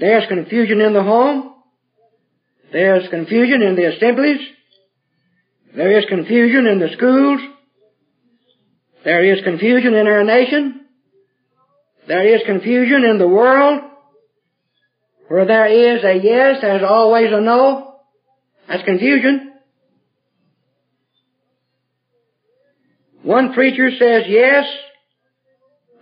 [0.00, 1.54] There's confusion in the home.
[2.72, 4.40] There's confusion in the assemblies.
[5.74, 7.40] There is confusion in the schools.
[9.04, 10.86] There is confusion in our nation.
[12.06, 13.80] There is confusion in the world.
[15.28, 17.96] Where there is a yes, there's always a no.
[18.68, 19.52] That's confusion.
[23.22, 24.66] One preacher says yes.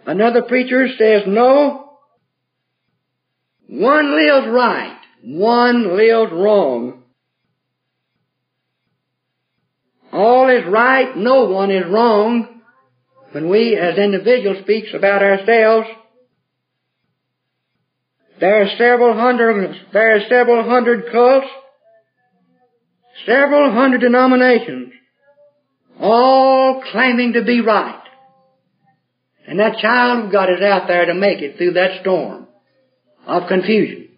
[0.06, 1.90] Another preacher says no.
[3.68, 4.98] One lives right.
[5.22, 6.99] One lives wrong.
[10.20, 12.60] All is right, no one is wrong.
[13.32, 15.88] When we as individuals speaks about ourselves,
[18.38, 21.46] there are several hundred, there are several hundred cults,
[23.24, 24.92] several hundred denominations,
[25.98, 28.02] all claiming to be right.
[29.46, 32.46] And that child of God is out there to make it through that storm
[33.26, 34.08] of confusion.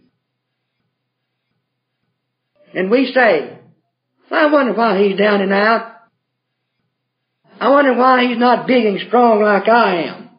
[2.75, 3.57] And we say,
[4.33, 5.92] I wonder why he's down and out.
[7.63, 10.31] I wonder why he's not big and strong like I am.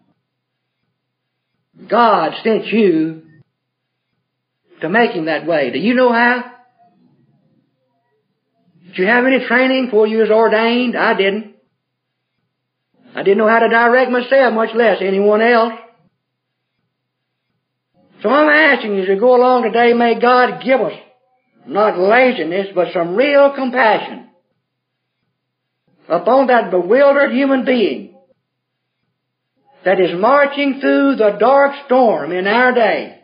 [1.88, 3.22] God sent you
[4.82, 5.72] to make him that way.
[5.72, 6.44] Do you know how?
[8.88, 10.98] Did you have any training before you was ordained?
[10.98, 11.56] I didn't.
[13.16, 15.76] I didn't know how to direct myself, much less anyone else.
[18.22, 21.00] So I'm asking you as we go along today, may God give us
[21.66, 24.28] not laziness, but some real compassion
[26.10, 28.16] upon that bewildered human being
[29.86, 33.22] that is marching through the dark storm in our day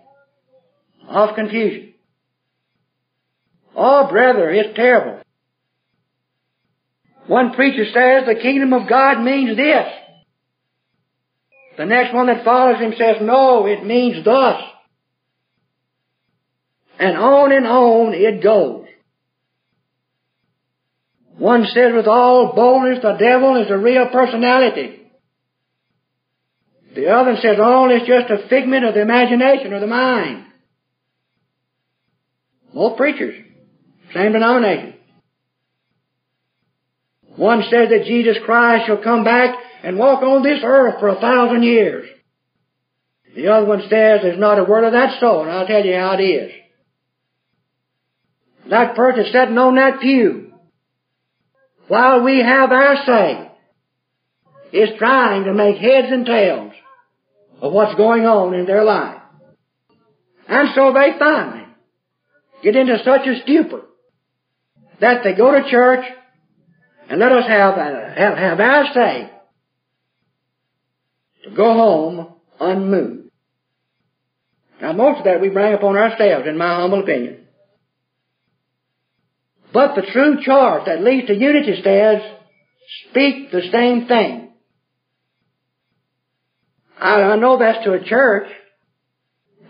[1.08, 1.94] of confusion.
[3.76, 5.22] Oh, brother, it's terrible.
[7.28, 9.86] One preacher says the kingdom of God means this.
[11.78, 14.62] The next one that follows him says, no, it means thus.
[17.00, 18.79] And on and on it goes.
[21.40, 24.98] One says with all boldness the devil is a real personality.
[26.94, 30.46] The other says, oh, it's just a figment of the imagination or the mind.
[32.74, 33.36] Both preachers,
[34.14, 34.96] same denomination.
[37.38, 41.22] One says that Jesus Christ shall come back and walk on this earth for a
[41.22, 42.10] thousand years.
[43.34, 45.96] The other one says there's not a word of that sort, and I'll tell you
[45.96, 46.52] how it is.
[48.70, 50.49] That person sitting on that pew,
[51.90, 53.52] while we have our say,
[54.72, 56.74] is trying to make heads and tails
[57.62, 59.22] of what's going on in their life.
[60.48, 61.66] And so they finally
[62.64, 63.82] get into such a stupor
[65.02, 66.06] that they go to church
[67.10, 69.32] and let us have, uh, have, have our say
[71.46, 73.32] to go home unmoved.
[74.80, 77.48] Now most of that we bring upon ourselves in my humble opinion.
[79.72, 82.22] But the true charge that leads to unity says,
[83.10, 84.50] speak the same thing.
[87.00, 88.48] I, I know that's to a church,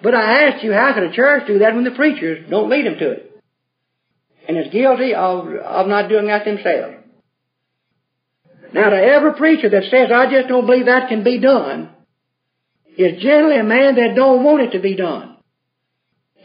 [0.01, 2.85] but I ask you, how can a church do that when the preachers don't lead
[2.85, 3.43] them to it?
[4.47, 6.95] And is guilty of, of not doing that themselves.
[8.73, 11.89] Now to every preacher that says, I just don't believe that can be done,
[12.97, 15.37] is generally a man that don't want it to be done.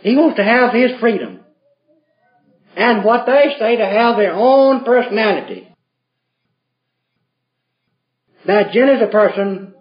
[0.03, 1.44] He wants to have his freedom.
[2.77, 5.69] And what they say to have their own personality.
[8.47, 9.75] That generally is a person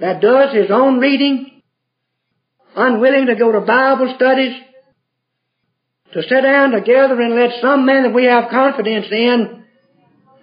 [0.00, 1.62] that does his own reading,
[2.76, 4.54] unwilling to go to Bible studies,
[6.12, 9.64] to sit down together and let some man that we have confidence in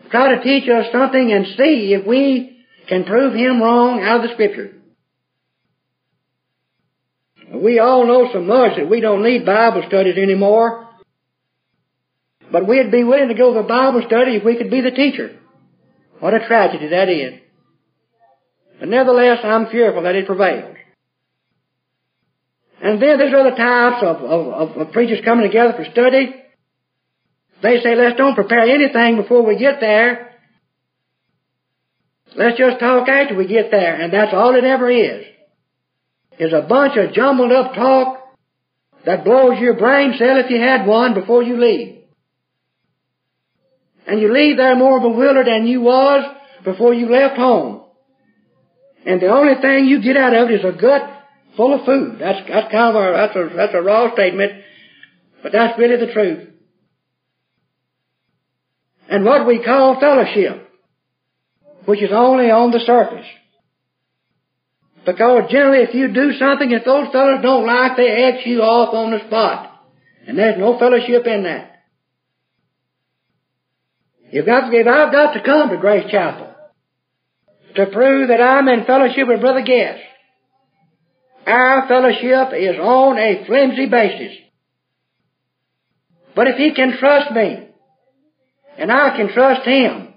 [0.09, 4.29] try to teach us something and see if we can prove him wrong out of
[4.29, 4.73] the Scripture.
[7.53, 10.89] We all know so much that we don't need Bible studies anymore.
[12.51, 15.39] But we'd be willing to go to Bible study if we could be the teacher.
[16.19, 17.39] What a tragedy that is.
[18.79, 20.75] But nevertheless, I'm fearful that it prevails.
[22.81, 26.35] And then there's other types of, of, of, preachers coming together for study.
[27.61, 30.31] They say, let's don't prepare anything before we get there.
[32.35, 34.01] Let's just talk after we get there.
[34.01, 35.25] And that's all it ever is.
[36.39, 38.17] Is a bunch of jumbled up talk
[39.05, 42.00] that blows your brain cell if you had one before you leave.
[44.07, 46.23] And you leave there more bewildered than you was
[46.63, 47.83] before you left home.
[49.05, 51.09] And the only thing you get out of it is a gut
[51.55, 52.17] full of food.
[52.19, 54.63] That's, that's kind of a, that's a, that's a raw statement,
[55.43, 56.51] but that's really the truth
[59.11, 60.69] and what we call fellowship,
[61.85, 63.27] which is only on the surface.
[65.05, 68.93] Because generally if you do something that those fellows don't like, they X you off
[68.93, 69.83] on the spot.
[70.25, 71.70] And there's no fellowship in that.
[74.31, 76.53] You've got to, I've got to come to Grace Chapel
[77.75, 80.01] to prove that I'm in fellowship with Brother Guest,
[81.47, 84.37] our fellowship is on a flimsy basis.
[86.35, 87.71] But if he can trust me,
[88.77, 90.13] and I can trust Him.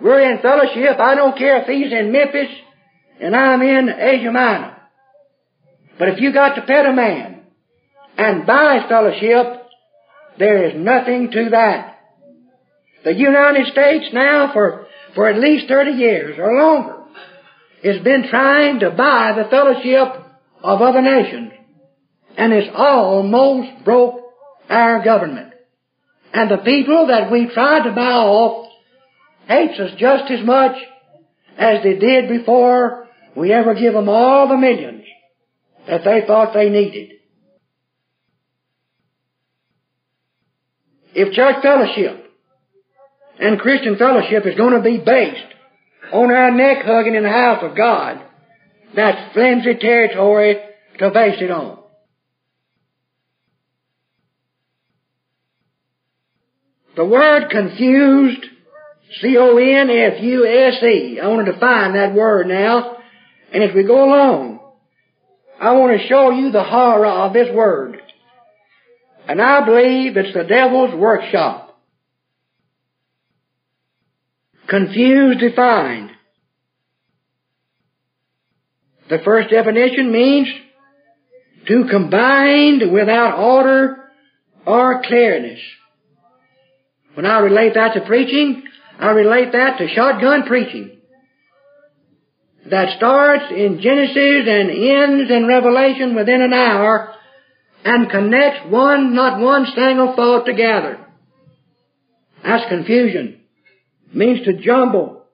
[0.00, 0.98] We're in fellowship.
[0.98, 2.54] I don't care if He's in Memphis
[3.20, 4.76] and I'm in Asia Minor.
[5.98, 7.42] But if you got to pet a man
[8.16, 9.62] and buy fellowship,
[10.38, 11.93] there is nothing to that.
[13.04, 17.02] The United States now for, for at least 30 years or longer
[17.84, 20.24] has been trying to buy the fellowship
[20.62, 21.52] of other nations
[22.36, 24.22] and it's almost broke
[24.70, 25.52] our government.
[26.32, 28.72] And the people that we tried to buy off
[29.46, 30.76] hates us just as much
[31.58, 35.04] as they did before we ever give them all the millions
[35.86, 37.10] that they thought they needed.
[41.14, 42.23] If church fellowship
[43.38, 45.54] and Christian fellowship is going to be based
[46.12, 48.22] on our neck hugging in the house of God,
[48.94, 50.56] that's flimsy territory
[50.98, 51.78] to base it on.
[56.96, 58.46] The word confused,
[59.20, 61.18] C-O-N-F-U-S-E.
[61.20, 62.98] I want to define that word now.
[63.52, 64.60] And as we go along,
[65.60, 68.00] I want to show you the horror of this word.
[69.26, 71.63] And I believe it's the devil's workshop.
[74.68, 76.10] Confused defined.
[79.10, 80.48] The first definition means
[81.66, 84.04] to combine without order
[84.66, 85.60] or clearness.
[87.14, 88.64] When I relate that to preaching,
[88.98, 90.98] I relate that to shotgun preaching.
[92.70, 97.14] That starts in Genesis and ends in Revelation within an hour
[97.84, 101.06] and connects one, not one single thought together.
[102.42, 103.40] That's confusion.
[104.14, 105.24] Means to jumble.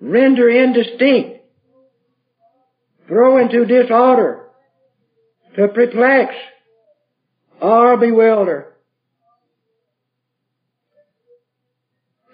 [0.00, 1.40] Render indistinct.
[3.06, 4.48] Throw into disorder.
[5.56, 6.34] To perplex.
[7.60, 8.74] Or bewilder.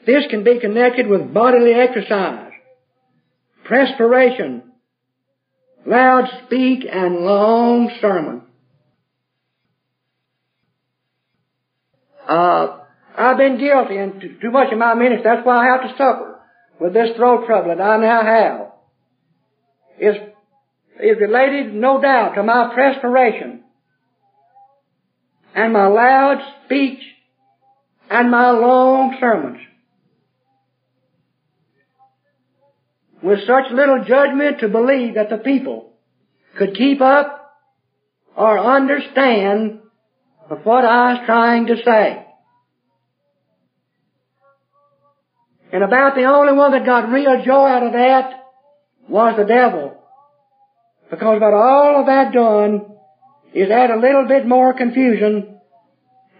[0.04, 2.50] This can be connected with bodily exercise,
[3.64, 4.64] perspiration,
[5.86, 8.42] loud speak, and long sermon.
[12.28, 12.81] Uh,
[13.16, 16.40] I've been guilty, and too much of my ministry, that's why I have to suffer
[16.80, 18.72] with this throat trouble that I now have.
[19.98, 20.34] It's,
[21.00, 23.64] is related, no doubt, to my perspiration
[25.54, 27.00] and my loud speech
[28.10, 29.58] and my long sermons.
[33.22, 35.92] with such little judgment to believe that the people
[36.58, 37.54] could keep up
[38.36, 39.80] or understand
[40.50, 42.21] of what I was trying to say.
[45.72, 48.44] And about the only one that got real joy out of that
[49.08, 49.96] was the devil.
[51.10, 52.92] Because about all of that done
[53.54, 55.58] is add a little bit more confusion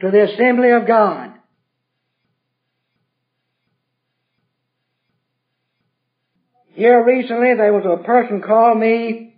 [0.03, 1.33] to the assembly of God.
[6.75, 9.35] Here recently there was a person called me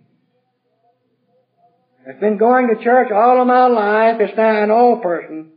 [2.05, 4.17] that's been going to church all of my life.
[4.19, 5.51] It's now an old person.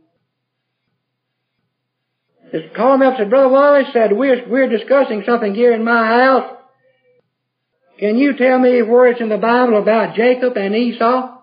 [2.51, 5.83] Just called me up and said, Brother Wallace said, we're, we're discussing something here in
[5.83, 6.55] my house.
[7.99, 11.37] Can you tell me where it's in the Bible about Jacob and Esau?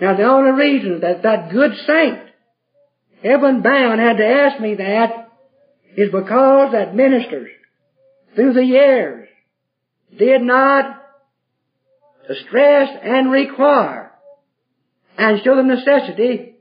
[0.00, 2.18] Now the only reason that that good saint,
[3.22, 5.30] heaven bound, had to ask me that
[5.96, 7.50] is because that ministers
[8.34, 9.28] through the years
[10.18, 11.00] did not
[12.46, 14.12] stress and require
[15.16, 16.53] and show the necessity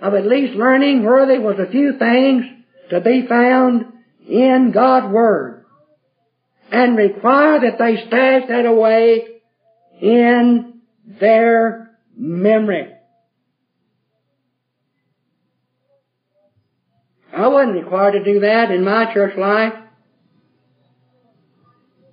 [0.00, 2.44] of at least learning where there was a few things
[2.90, 3.84] to be found
[4.28, 5.64] in God's Word
[6.70, 9.26] and require that they stash that away
[10.00, 10.80] in
[11.20, 12.92] their memory.
[17.34, 19.74] I wasn't required to do that in my church life.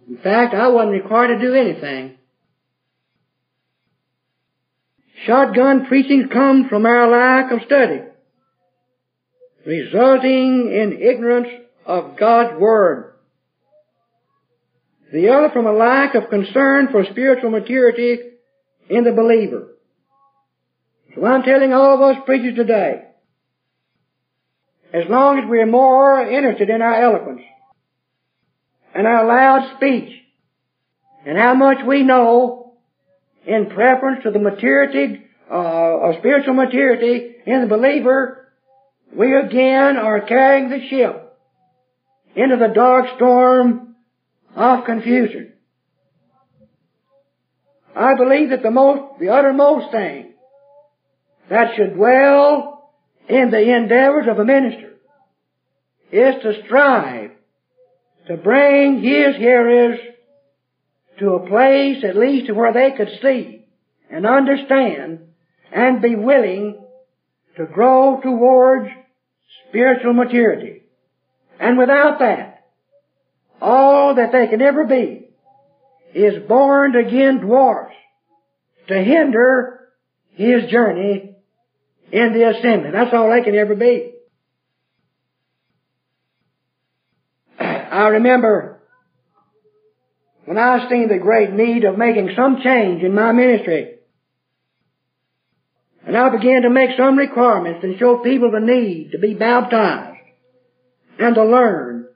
[0.08, 2.18] In fact, I wasn't required to do anything.
[5.26, 8.02] Shotgun preaching comes from our lack of study,
[9.66, 11.48] resulting in ignorance
[11.86, 13.14] of God's Word.
[15.12, 18.20] The other from a lack of concern for spiritual maturity
[18.90, 19.70] in the believer.
[21.16, 23.06] So I'm telling all of us preachers today,
[24.94, 27.42] as long as we are more interested in our eloquence
[28.94, 30.12] and our loud speech
[31.26, 32.65] and how much we know
[33.48, 38.52] in preference to the maturity uh, of spiritual maturity in the believer,
[39.16, 41.38] we again are carrying the ship
[42.36, 43.96] into the dark storm
[44.56, 45.54] of confusion.
[47.96, 50.34] I believe that the most, the uttermost thing
[51.50, 52.92] that should dwell
[53.30, 54.96] in the endeavors of a minister
[56.12, 57.32] is to strive
[58.28, 60.00] to bring his hearers
[61.20, 63.66] to a place at least where they could see
[64.10, 65.20] and understand
[65.72, 66.82] and be willing
[67.58, 68.90] to grow towards
[69.70, 70.84] spiritual maturity.
[71.60, 72.66] And without that,
[73.62, 75.30] all that they can ever be
[76.14, 77.96] is born again dwarfs
[78.88, 79.90] to hinder
[80.34, 81.36] his journey
[82.12, 82.92] in the assembly.
[82.92, 84.14] That's all they can ever be.
[87.60, 88.75] I remember
[90.46, 93.96] when I seen the great need of making some change in my ministry,
[96.06, 100.20] and I began to make some requirements and show people the need to be baptized
[101.18, 102.08] and to learn.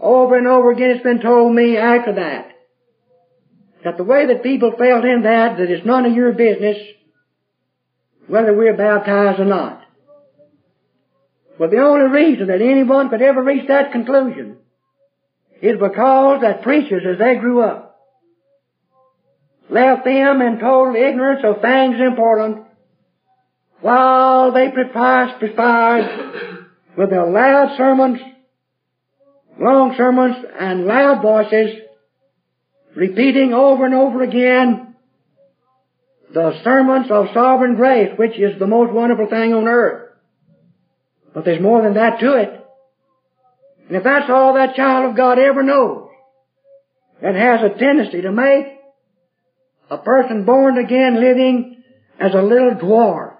[0.00, 2.50] Over and over again it's been told me after that
[3.84, 6.76] that the way that people felt in that, that it's none of your business
[8.26, 9.82] whether we're baptized or not.
[11.58, 14.58] But the only reason that anyone could ever reach that conclusion
[15.60, 17.88] is because that preachers, as they grew up,
[19.70, 22.64] left them in total ignorance of things important
[23.80, 28.20] while they perspired with their loud sermons,
[29.60, 31.80] long sermons, and loud voices,
[32.94, 34.96] repeating over and over again
[36.32, 40.10] the sermons of sovereign grace, which is the most wonderful thing on earth.
[41.32, 42.57] But there's more than that to it.
[43.88, 46.10] And if that's all that child of God ever knows,
[47.22, 48.66] it has a tendency to make
[49.90, 51.82] a person born again living
[52.20, 53.34] as a little dwarf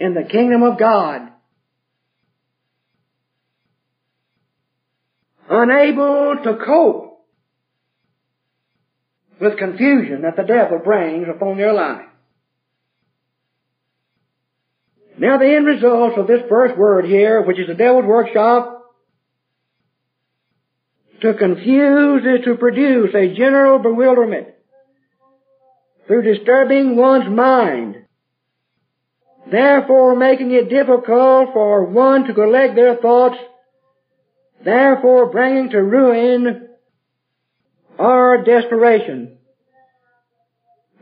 [0.00, 1.30] in the kingdom of God.
[5.48, 7.24] Unable to cope
[9.40, 12.06] with confusion that the devil brings upon their life.
[15.16, 18.83] Now the end result of this first word here, which is the devil's workshop,
[21.24, 24.48] to confuse is to produce a general bewilderment
[26.06, 27.96] through disturbing one's mind,
[29.50, 33.36] therefore making it difficult for one to collect their thoughts,
[34.62, 36.68] therefore bringing to ruin
[37.98, 39.38] or desperation.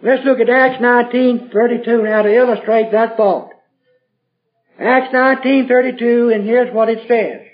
[0.04, 3.50] Let's look at Acts 19:32 now to illustrate that thought.
[4.78, 7.51] Acts 19:32 and here's what it says.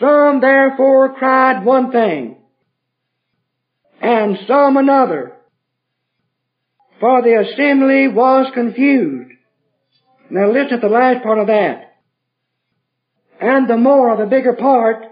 [0.00, 2.36] Some therefore cried one thing,
[4.00, 5.36] and some another,
[7.00, 9.32] for the assembly was confused.
[10.30, 11.96] Now listen to the last part of that.
[13.40, 15.04] And the more, the bigger part,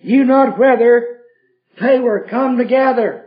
[0.00, 1.20] you not whether
[1.80, 3.26] they were come together.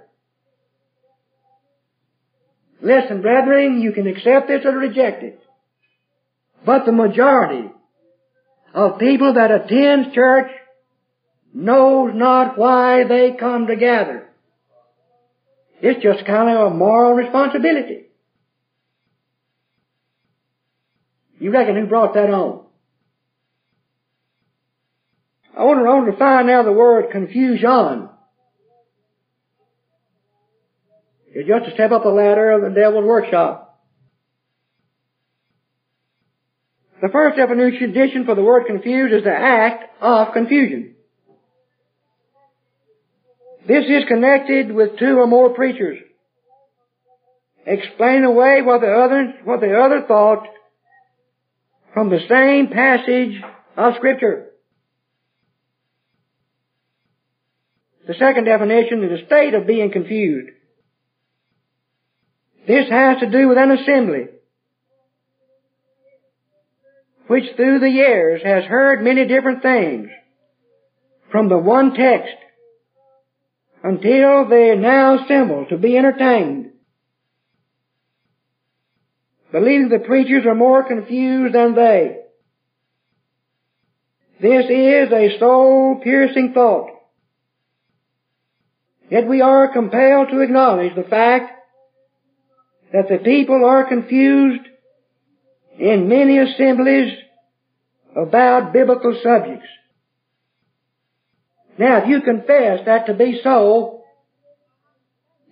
[2.81, 5.39] Listen, brethren, you can accept this or reject it.
[6.65, 7.69] But the majority
[8.73, 10.51] of people that attend church
[11.53, 14.29] knows not why they come together.
[15.81, 18.05] It's just kind of a moral responsibility.
[21.39, 22.65] You reckon who brought that on?
[25.57, 28.09] I want to, I to now the word confusion.
[31.33, 33.70] It's just a step up the ladder of the devil's workshop.
[37.01, 40.93] The first definition for the word confused is the act of confusion.
[43.67, 45.97] This is connected with two or more preachers.
[47.65, 50.47] Explain away what the other, what the other thought
[51.93, 53.41] from the same passage
[53.77, 54.47] of scripture.
[58.07, 60.49] The second definition is a state of being confused.
[62.67, 64.25] This has to do with an assembly
[67.31, 70.09] which through the years has heard many different things
[71.31, 72.35] from the one text
[73.81, 76.71] until they now assemble to be entertained,
[79.49, 82.17] believing the preachers are more confused than they.
[84.41, 86.89] This is a soul-piercing thought.
[89.09, 91.49] Yet we are compelled to acknowledge the fact
[92.91, 94.67] that the people are confused
[95.81, 97.17] in many assemblies
[98.15, 99.65] about biblical subjects.
[101.79, 104.03] Now, if you confess that to be so,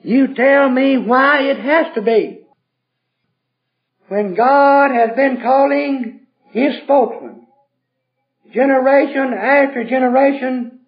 [0.03, 2.41] you tell me why it has to be.
[4.07, 7.47] When God has been calling His spokesman,
[8.53, 10.79] generation after generation,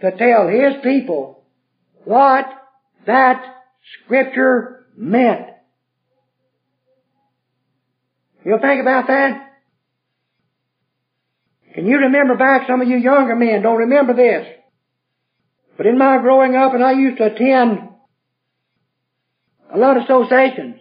[0.00, 1.44] to tell His people
[2.04, 2.46] what
[3.06, 3.44] that
[4.04, 5.51] Scripture meant.
[8.44, 9.52] You'll think about that?
[11.74, 14.46] Can you remember back, some of you younger men don't remember this.
[15.76, 17.88] But in my growing up, and I used to attend
[19.72, 20.76] a lot of associations,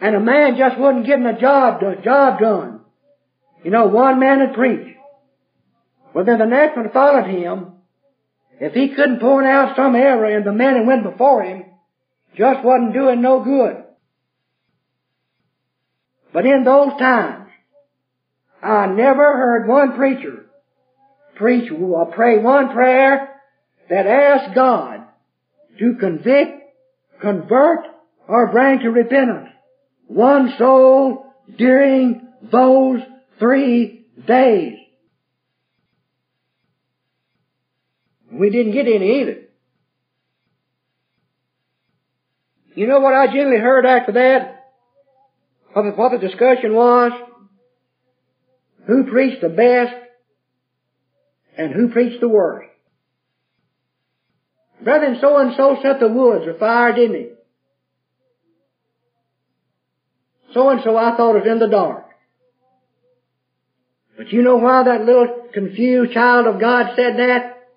[0.00, 2.80] and a man just wasn't getting a job, a job done.
[3.64, 4.94] You know, one man would preach.
[6.14, 7.72] Well, then the next one followed him.
[8.60, 11.64] If he couldn't point out some error in the man who went before him,
[12.36, 13.85] just wasn't doing no good.
[16.36, 17.48] But in those times,
[18.62, 20.44] I never heard one preacher
[21.34, 23.40] preach or pray one prayer
[23.88, 25.00] that asked God
[25.78, 26.60] to convict,
[27.22, 27.86] convert,
[28.28, 29.48] or bring to repentance
[30.08, 31.24] one soul
[31.56, 33.00] during those
[33.38, 34.74] three days.
[38.30, 39.38] We didn't get any either.
[42.74, 44.55] You know what I generally heard after that?
[45.76, 47.12] What the, what the discussion was?
[48.86, 49.94] Who preached the best
[51.58, 52.70] and who preached the worst.
[54.82, 57.28] Brethren, so and so set the woods afire, didn't he?
[60.54, 62.06] So and so I thought was in the dark.
[64.16, 67.68] But you know why that little confused child of God said that?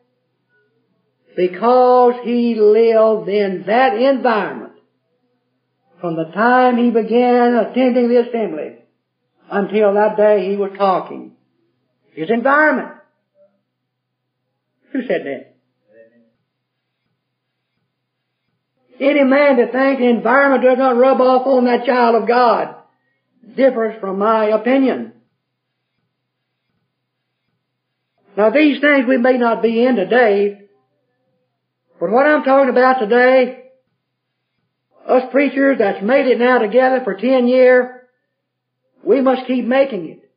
[1.36, 4.68] Because he lived in that environment
[6.00, 8.78] from the time he began attending the assembly
[9.52, 11.34] until that day he was talking.
[12.14, 12.95] His environment.
[14.91, 15.56] Who said that?
[19.00, 22.76] Any man that thinks the environment does not rub off on that child of God
[23.56, 25.14] differs from my opinion.
[28.36, 30.62] Now these things we may not be in today,
[32.00, 33.68] but what I'm talking about today,
[35.10, 37.88] us preachers that's made it now together for ten years,
[39.03, 40.30] we must keep making it.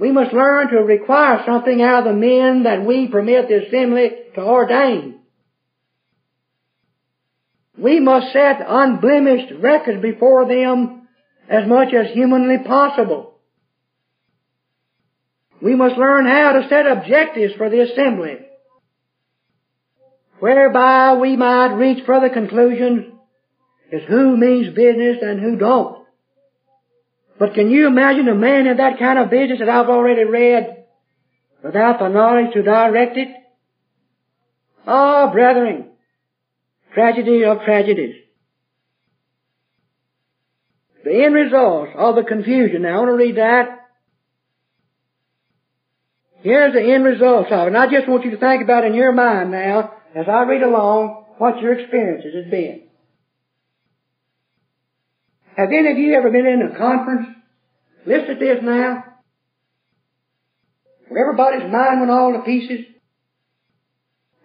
[0.00, 4.10] We must learn to require something out of the men that we permit the assembly
[4.34, 5.20] to ordain.
[7.76, 11.08] We must set unblemished records before them
[11.48, 13.38] as much as humanly possible.
[15.60, 18.38] We must learn how to set objectives for the assembly,
[20.40, 23.12] whereby we might reach further conclusions
[23.92, 26.06] as who means business and who don't.
[27.38, 30.84] But can you imagine a man in that kind of business that I've already read
[31.62, 33.28] without the knowledge to direct it?
[34.86, 35.90] Ah, oh, brethren,
[36.94, 38.16] tragedy of tragedies.
[41.04, 42.82] The end result of the confusion.
[42.82, 43.78] Now I want to read that.
[46.40, 47.66] Here's the end result of it.
[47.68, 50.42] And I just want you to think about it in your mind now, as I
[50.42, 52.82] read along, what your experiences has been.
[55.56, 57.26] Have any of you ever been in a conference?
[58.06, 59.04] Listen to this now.
[61.08, 62.86] Where everybody's mind went all to pieces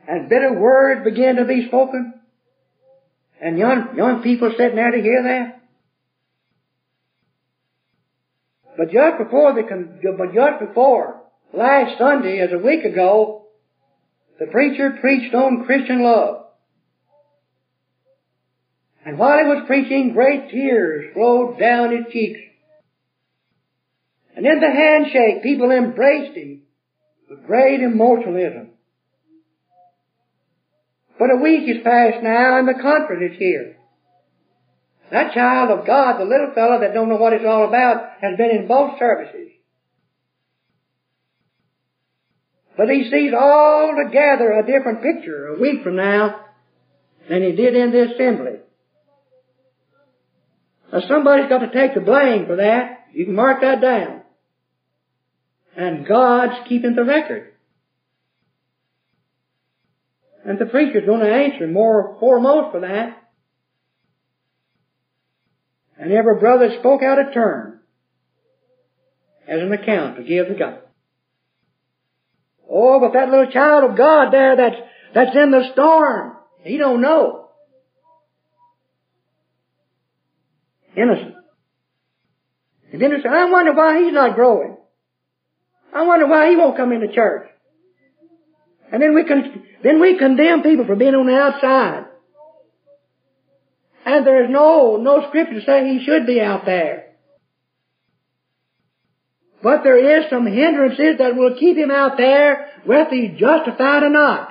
[0.07, 2.13] and bitter words began to be spoken
[3.41, 5.61] and young, young people sitting there to hear that.
[8.77, 9.63] But just before the,
[10.17, 11.21] but just before
[11.53, 13.42] last Sunday, as a week ago,
[14.39, 16.45] the preacher preached on Christian love.
[19.05, 22.39] And while he was preaching, great tears flowed down his cheeks.
[24.35, 26.61] And in the handshake, people embraced him
[27.29, 28.69] with great emotionalism.
[31.19, 33.77] But a week has passed now and the conference is here.
[35.11, 38.35] That child of God, the little fellow that don't know what it's all about, has
[38.35, 39.52] been in both services.
[42.75, 46.39] But he sees altogether a different picture a week from now
[47.29, 48.59] than he did in the assembly.
[50.91, 53.07] Now somebody's got to take the blame for that.
[53.13, 54.21] You can mark that down.
[55.75, 57.53] And God's keeping the record.
[60.45, 63.19] And the preacher's going to answer more foremost for that.
[65.97, 67.79] And every brother spoke out a turn
[69.47, 70.79] as an account to give to God.
[72.75, 74.75] Oh, but that little child of God there that's,
[75.13, 77.43] that's in the storm, he don't know.
[80.95, 81.35] innocent.
[82.91, 84.77] And then he said, I wonder why he's not growing.
[85.93, 87.47] I wonder why he won't come into church.
[88.91, 92.05] And then we can, then we condemn people for being on the outside.
[94.05, 97.02] And there's no, no scripture to say he should be out there.
[99.63, 104.09] But there is some hindrances that will keep him out there whether he's justified or
[104.09, 104.49] not.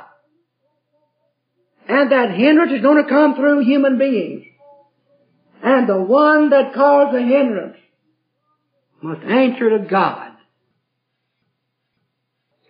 [1.87, 4.47] And that hindrance is going to come through human beings.
[5.63, 7.77] And the one that caused the hindrance
[9.03, 10.31] must answer to God.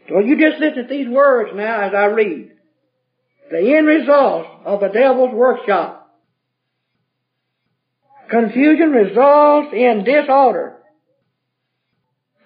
[0.08, 2.50] So you just listen to these words now as I read.
[3.52, 6.10] The end result of the devil's workshop.
[8.28, 10.81] Confusion results in disorder,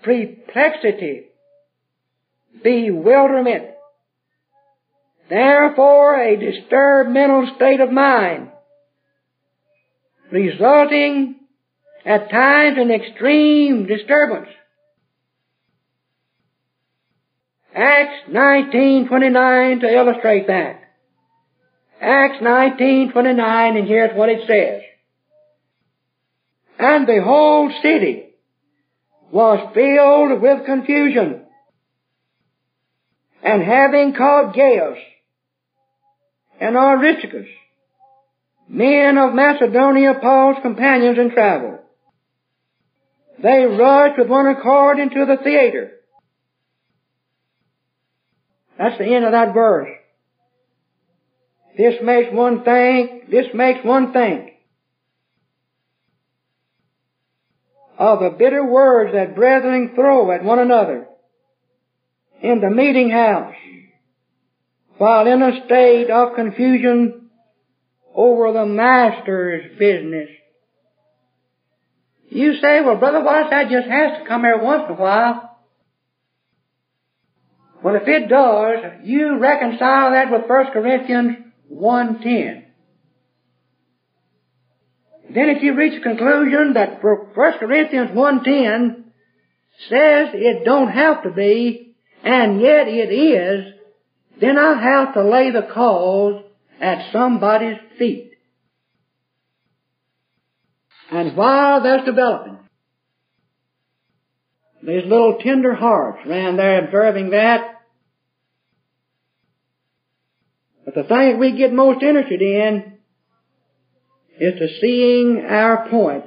[0.07, 1.25] perplexity,
[2.63, 3.65] bewilderment,
[5.29, 8.51] therefore a disturbed mental state of mind,
[10.31, 11.35] resulting
[12.05, 14.49] at times in extreme disturbance.
[17.75, 20.81] Acts 19:29 to illustrate that.
[22.01, 24.83] Acts 19:29 and here's what it says.
[26.79, 28.26] And the whole city
[29.31, 31.43] was filled with confusion.
[33.43, 34.99] And having called Gaius
[36.61, 37.47] and Aristarchus
[38.69, 41.79] men of Macedonia, Paul's companions in travel.
[43.41, 45.97] They rushed with one accord into the theater
[48.79, 49.89] That's the end of that verse.
[51.77, 54.51] This makes one think, this makes one think
[57.99, 61.07] of the bitter words that brethren throw at one another
[62.43, 63.55] in the meeting house
[64.99, 67.31] while in a state of confusion
[68.15, 70.29] over the master's business.
[72.29, 75.59] You say, well, Brother Wallace, that just has to come here once in a while.
[77.83, 81.37] Well, if it does, you reconcile that with 1 Corinthians
[81.73, 82.66] 1.10.
[85.37, 89.05] Then if you reach a conclusion that 1 Corinthians 1.10
[89.91, 93.75] says it don't have to be, and yet it is,
[94.41, 96.43] then I have to lay the cause
[96.81, 98.33] at somebody's feet.
[101.11, 102.57] And while that's developing,
[104.83, 107.83] these little tender hearts around there observing that.
[110.87, 112.96] But the thing we get most interested in
[114.39, 116.25] is to seeing our point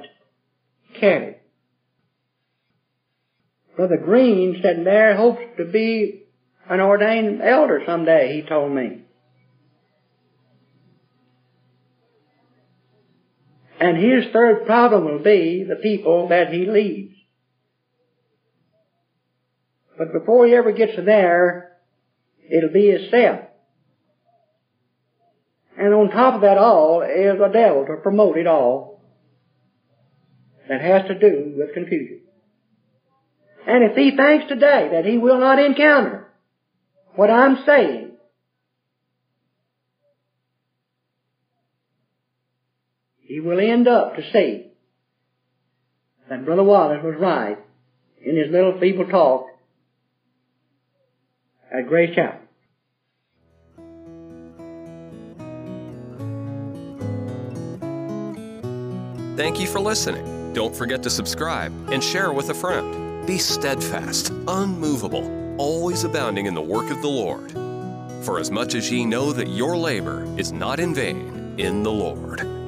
[0.98, 1.36] carried.
[3.76, 6.24] Brother Green sitting there hopes to be
[6.68, 9.02] an ordained elder someday, he told me.
[13.80, 17.14] And his third problem will be the people that he leads.
[19.96, 21.76] But before he ever gets there,
[22.50, 23.49] it'll be himself.
[25.80, 29.00] And on top of that all is a devil to promote it all
[30.68, 32.20] that has to do with confusion.
[33.66, 36.28] And if he thinks today that he will not encounter
[37.14, 38.10] what I'm saying,
[43.22, 44.72] he will end up to say
[46.28, 47.56] that Brother Wallace was right
[48.22, 49.46] in his little feeble talk
[51.72, 52.49] at Grace Chapel.
[59.40, 60.52] Thank you for listening.
[60.52, 63.26] Don't forget to subscribe and share with a friend.
[63.26, 67.50] Be steadfast, unmovable, always abounding in the work of the Lord.
[68.22, 71.90] For as much as ye know that your labor is not in vain in the
[71.90, 72.59] Lord.